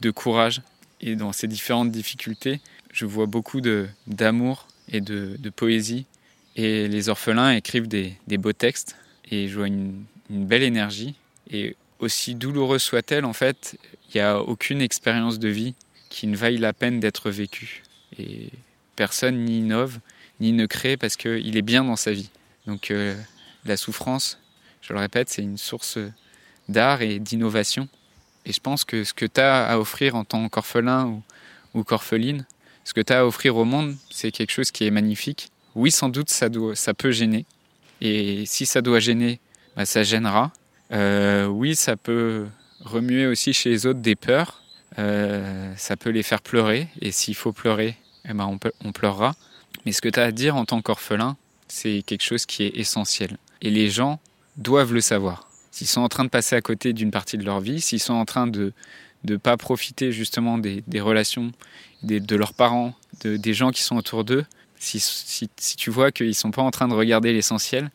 de 0.00 0.10
courage 0.10 0.62
et 1.00 1.16
dans 1.16 1.32
ces 1.32 1.46
différentes 1.46 1.90
difficultés, 1.90 2.60
je 2.92 3.06
vois 3.06 3.26
beaucoup 3.26 3.60
d'amour 4.06 4.68
et 4.88 5.00
de, 5.00 5.36
de, 5.38 5.50
poésie. 5.50 6.06
Et 6.56 6.88
les 6.88 7.08
orphelins 7.08 7.52
écrivent 7.52 7.88
des, 7.88 8.16
beaux 8.38 8.52
textes 8.52 8.96
et 9.30 9.46
une, 9.46 10.04
une 10.30 10.46
belle 10.46 10.62
énergie. 10.62 11.14
Et 11.50 11.76
aussi 11.98 12.34
douloureuse 12.34 12.82
soit-elle, 12.82 13.24
en 13.24 13.32
fait, 13.32 13.78
il 14.12 14.18
n'y 14.18 14.20
a 14.20 14.40
aucune 14.40 14.80
expérience 14.80 15.38
de 15.38 15.48
vie 15.48 15.74
qui 16.08 16.26
ne 16.26 16.36
vaille 16.36 16.58
la 16.58 16.72
peine 16.72 17.00
d'être 17.00 17.30
vécue. 17.30 17.82
Et 18.18 18.50
personne 18.94 19.44
n'y 19.44 19.58
innove, 19.58 19.98
ni 20.40 20.52
ne 20.52 20.66
crée 20.66 20.96
parce 20.96 21.16
qu'il 21.16 21.56
est 21.56 21.62
bien 21.62 21.84
dans 21.84 21.96
sa 21.96 22.12
vie. 22.12 22.30
Donc 22.66 22.90
euh, 22.90 23.14
la 23.64 23.76
souffrance, 23.76 24.38
je 24.80 24.92
le 24.92 24.98
répète, 24.98 25.30
c'est 25.30 25.42
une 25.42 25.58
source 25.58 25.98
d'art 26.68 27.02
et 27.02 27.18
d'innovation. 27.18 27.88
Et 28.46 28.52
je 28.52 28.60
pense 28.60 28.84
que 28.84 29.04
ce 29.04 29.14
que 29.14 29.26
tu 29.26 29.40
as 29.40 29.66
à 29.66 29.78
offrir 29.78 30.14
en 30.14 30.24
tant 30.24 30.48
qu'orphelin 30.48 31.06
ou, 31.06 31.22
ou 31.74 31.84
qu'orpheline, 31.84 32.46
ce 32.84 32.92
que 32.92 33.00
tu 33.00 33.12
as 33.12 33.20
à 33.20 33.24
offrir 33.24 33.56
au 33.56 33.64
monde, 33.64 33.96
c'est 34.10 34.30
quelque 34.30 34.52
chose 34.52 34.70
qui 34.70 34.84
est 34.84 34.90
magnifique. 34.90 35.48
Oui, 35.74 35.90
sans 35.90 36.08
doute, 36.08 36.30
ça, 36.30 36.48
doit, 36.48 36.76
ça 36.76 36.94
peut 36.94 37.10
gêner. 37.10 37.46
Et 38.00 38.44
si 38.46 38.66
ça 38.66 38.82
doit 38.82 39.00
gêner, 39.00 39.40
bah, 39.76 39.86
ça 39.86 40.02
gênera. 40.02 40.52
Euh, 40.92 41.46
oui, 41.46 41.74
ça 41.74 41.96
peut 41.96 42.46
remuer 42.80 43.26
aussi 43.26 43.52
chez 43.52 43.70
les 43.70 43.86
autres 43.86 44.00
des 44.00 44.14
peurs. 44.14 44.62
Euh, 44.98 45.72
ça 45.76 45.96
peut 45.96 46.10
les 46.10 46.22
faire 46.22 46.42
pleurer. 46.42 46.88
Et 47.00 47.10
s'il 47.10 47.34
faut 47.34 47.52
pleurer, 47.52 47.96
eh 48.28 48.32
ben 48.32 48.58
on, 48.84 48.92
pleurera. 48.92 49.34
Mais 49.84 49.92
ce 49.92 50.00
que 50.00 50.08
tu 50.08 50.20
as 50.20 50.24
à 50.24 50.32
dire 50.32 50.56
en 50.56 50.64
tant 50.64 50.80
qu'orphelin, 50.80 51.36
c'est 51.68 52.02
quelque 52.06 52.22
chose 52.22 52.46
qui 52.46 52.62
est 52.62 52.76
essentiel. 52.76 53.36
Et 53.62 53.70
les 53.70 53.90
gens 53.90 54.20
doivent 54.56 54.92
le 54.92 55.00
savoir. 55.00 55.48
S'ils 55.70 55.88
sont 55.88 56.02
en 56.02 56.08
train 56.08 56.24
de 56.24 56.28
passer 56.28 56.54
à 56.54 56.60
côté 56.60 56.92
d'une 56.92 57.10
partie 57.10 57.36
de 57.36 57.44
leur 57.44 57.60
vie, 57.60 57.80
s'ils 57.80 58.00
sont 58.00 58.14
en 58.14 58.24
train 58.24 58.46
de 58.46 58.72
ne 59.24 59.36
pas 59.36 59.56
profiter 59.56 60.12
justement 60.12 60.58
des, 60.58 60.84
des 60.86 61.00
relations 61.00 61.50
des, 62.04 62.20
de 62.20 62.36
leurs 62.36 62.54
parents, 62.54 62.94
de, 63.22 63.36
des 63.36 63.54
gens 63.54 63.70
qui 63.70 63.82
sont 63.82 63.96
autour 63.96 64.24
d'eux, 64.24 64.44
si, 64.84 65.48
tu 65.76 65.90
vois 65.90 66.12
qu'ils 66.12 66.28
ne 66.28 66.32
sont 66.32 66.50
pas 66.50 66.62
en 66.62 66.70
train 66.70 66.88
de 66.88 66.94
regarder 66.94 67.32
l'essentiel 67.32 67.90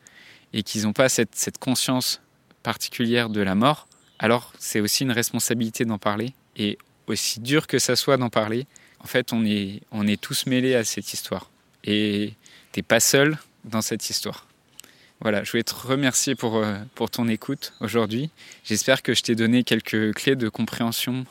et 0.53 0.63
qu'ils 0.63 0.83
n'ont 0.83 0.93
pas 0.93 1.09
cette, 1.09 1.57
conscience 1.59 2.21
particulière 2.63 3.29
de 3.29 3.41
la 3.41 3.55
mort, 3.55 3.87
alors 4.17 4.53
c'est 4.59 4.79
aussi 4.79 5.03
une 5.03 5.11
responsabilité 5.11 5.85
d'en 5.85 5.97
parler. 5.97 6.33
Et 6.55 6.77
aussi 7.07 7.39
dur 7.39 7.67
que 7.67 7.79
ça 7.79 7.95
soit 7.95 8.17
d'en 8.17 8.29
parler, 8.29 8.67
en 8.99 9.07
fait, 9.07 9.31
on 9.33 9.45
est, 9.45 9.81
on 9.91 10.07
est 10.07 10.19
tous 10.19 10.45
mêlés 10.45 10.75
à 10.75 10.83
cette 10.83 11.13
histoire. 11.13 11.49
Et 11.83 12.33
t'es 12.71 12.81
pas 12.81 12.99
seul 12.99 13.37
dans 13.63 13.81
cette 13.81 14.09
histoire. 14.09 14.47
Voilà, 15.21 15.43
je 15.43 15.51
voulais 15.51 15.63
te 15.63 15.75
remercier 15.75 16.35
pour, 16.35 16.57
euh, 16.57 16.77
pour 16.95 17.09
ton 17.09 17.27
écoute 17.27 17.73
aujourd'hui. 17.81 18.29
J'espère 18.63 19.01
que 19.01 19.13
je 19.13 19.21
t'ai 19.21 19.35
donné 19.35 19.63
quelques 19.63 20.13
clés 20.13 20.35
de 20.35 20.49
compréhension 20.49 21.25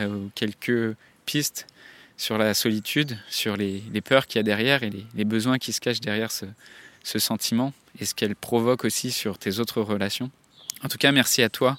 euh, 0.00 0.26
quelques 0.34 0.96
pistes 1.26 1.66
sur 2.16 2.38
la 2.38 2.54
solitude, 2.54 3.18
sur 3.28 3.56
les, 3.56 3.82
peurs 4.04 4.26
qu'il 4.26 4.38
y 4.38 4.40
a 4.40 4.42
derrière 4.42 4.82
et 4.82 4.90
les, 5.14 5.24
besoins 5.24 5.58
qui 5.58 5.72
se 5.72 5.80
cachent 5.80 6.00
derrière 6.00 6.30
ce, 6.30 6.46
sentiment 7.18 7.72
et 8.00 8.04
ce 8.04 8.14
qu'elle 8.14 8.36
provoque 8.36 8.84
aussi 8.84 9.10
sur 9.10 9.38
tes 9.38 9.58
autres 9.58 9.82
relations. 9.82 10.30
En 10.82 10.88
tout 10.88 10.98
cas, 10.98 11.12
merci 11.12 11.42
à 11.42 11.48
toi 11.48 11.78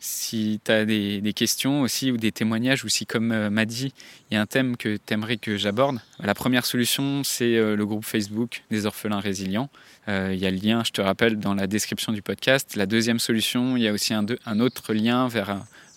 Si 0.00 0.60
tu 0.64 0.72
as 0.72 0.84
des, 0.84 1.32
questions 1.34 1.82
aussi 1.82 2.10
ou 2.10 2.16
des 2.16 2.32
témoignages, 2.32 2.84
ou 2.84 2.88
si, 2.88 3.06
comme 3.06 3.32
euh, 3.32 3.50
m'a 3.50 3.66
dit, 3.66 3.92
il 4.30 4.34
y 4.34 4.36
a 4.36 4.40
un 4.40 4.46
thème 4.46 4.76
que 4.76 4.96
tu 4.96 5.14
aimerais 5.14 5.36
que 5.36 5.56
j'aborde, 5.56 6.00
la 6.18 6.34
première 6.34 6.66
solution, 6.66 7.22
c'est 7.24 7.56
euh, 7.56 7.76
le 7.76 7.86
groupe 7.86 8.04
Facebook 8.04 8.62
des 8.70 8.86
orphelins 8.86 9.20
résilients. 9.20 9.70
Euh, 10.08 10.30
il 10.32 10.40
y 10.40 10.46
a 10.46 10.50
le 10.50 10.58
lien, 10.58 10.82
je 10.84 10.92
te 10.92 11.00
rappelle, 11.00 11.38
dans 11.38 11.54
la 11.54 11.66
description 11.66 12.12
du 12.12 12.22
podcast. 12.22 12.76
La 12.76 12.86
deuxième 12.86 13.18
solution, 13.18 13.76
il 13.76 13.82
y 13.82 13.88
a 13.88 13.92
aussi 13.92 14.14
un, 14.14 14.26
autre 14.60 14.94
lien 14.94 15.28
vers 15.28 15.50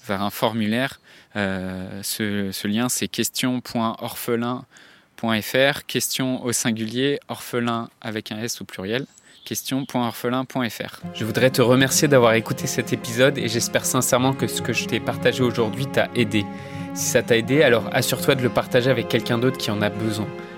un 0.09 0.29
formulaire. 0.29 0.99
Ce, 1.37 2.49
ce, 2.51 2.67
lien, 2.67 2.89
c'est 2.89 3.07
question.orphelin.fr, 3.07 5.85
question 5.85 6.43
au 6.43 6.51
singulier, 6.51 7.19
orphelin 7.27 7.89
avec 8.01 8.31
un 8.31 8.39
S 8.39 8.59
au 8.61 8.65
pluriel 8.65 9.05
question.orphelin.fr. 9.47 10.99
Je 11.13 11.23
voudrais 11.23 11.49
te 11.49 11.61
remercier 11.61 12.09
d'avoir 12.09 12.33
écouté 12.33 12.67
cet 12.67 12.91
épisode 12.91 13.37
et 13.37 13.47
j'espère 13.47 13.85
sincèrement 13.85 14.33
que 14.33 14.45
ce 14.45 14.61
que 14.61 14.73
je 14.73 14.85
t'ai 14.85 14.99
partagé 14.99 15.41
aujourd'hui 15.41 15.87
t'a 15.87 16.09
aidé. 16.15 16.45
Si 16.93 17.05
ça 17.05 17.23
t'a 17.23 17.37
aidé, 17.37 17.63
alors 17.63 17.89
assure-toi 17.93 18.35
de 18.35 18.41
le 18.41 18.49
partager 18.49 18.89
avec 18.89 19.07
quelqu'un 19.07 19.37
d'autre 19.37 19.57
qui 19.57 19.71
en 19.71 19.81
a 19.81 19.89
besoin. 19.89 20.27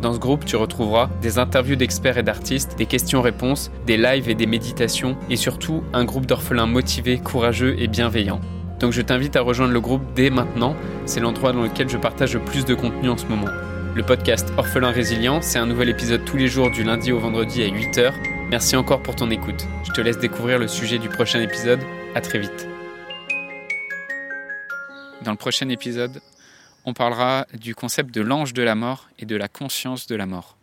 Dans 0.00 0.14
ce 0.14 0.18
groupe, 0.18 0.46
tu 0.46 0.56
retrouveras 0.56 1.10
des 1.20 1.38
interviews 1.38 1.76
d'experts 1.76 2.16
et 2.16 2.22
d'artistes, 2.22 2.76
des 2.78 2.86
questions-réponses, 2.86 3.70
des 3.86 3.98
lives 3.98 4.30
et 4.30 4.34
des 4.34 4.46
méditations, 4.46 5.16
et 5.28 5.36
surtout 5.36 5.82
un 5.92 6.04
groupe 6.04 6.24
d'orphelins 6.24 6.66
motivés, 6.66 7.18
courageux 7.18 7.76
et 7.78 7.86
bienveillants. 7.86 8.40
Donc 8.78 8.92
je 8.92 9.02
t'invite 9.02 9.36
à 9.36 9.42
rejoindre 9.42 9.74
le 9.74 9.80
groupe 9.80 10.02
dès 10.16 10.30
maintenant, 10.30 10.74
c'est 11.04 11.20
l'endroit 11.20 11.52
dans 11.52 11.62
lequel 11.62 11.90
je 11.90 11.98
partage 11.98 12.32
le 12.32 12.40
plus 12.40 12.64
de 12.64 12.74
contenu 12.74 13.10
en 13.10 13.18
ce 13.18 13.26
moment. 13.26 13.50
Le 13.94 14.02
podcast 14.02 14.50
Orphelins 14.56 14.90
Résilients, 14.90 15.42
c'est 15.42 15.58
un 15.58 15.66
nouvel 15.66 15.90
épisode 15.90 16.24
tous 16.24 16.38
les 16.38 16.48
jours 16.48 16.70
du 16.70 16.82
lundi 16.82 17.12
au 17.12 17.18
vendredi 17.18 17.62
à 17.62 17.66
8h. 17.66 18.14
Merci 18.50 18.76
encore 18.76 19.02
pour 19.02 19.16
ton 19.16 19.30
écoute. 19.30 19.66
Je 19.86 19.92
te 19.92 20.00
laisse 20.00 20.18
découvrir 20.18 20.58
le 20.58 20.68
sujet 20.68 20.98
du 20.98 21.10
prochain 21.10 21.42
épisode. 21.42 21.80
À 22.14 22.22
très 22.22 22.38
vite. 22.38 22.68
Dans 25.22 25.32
le 25.32 25.36
prochain 25.36 25.68
épisode, 25.68 26.22
on 26.84 26.94
parlera 26.94 27.46
du 27.52 27.74
concept 27.74 28.14
de 28.14 28.20
l'ange 28.20 28.52
de 28.52 28.62
la 28.62 28.74
mort 28.74 29.08
et 29.18 29.26
de 29.26 29.36
la 29.36 29.48
conscience 29.48 30.06
de 30.06 30.16
la 30.16 30.26
mort. 30.26 30.56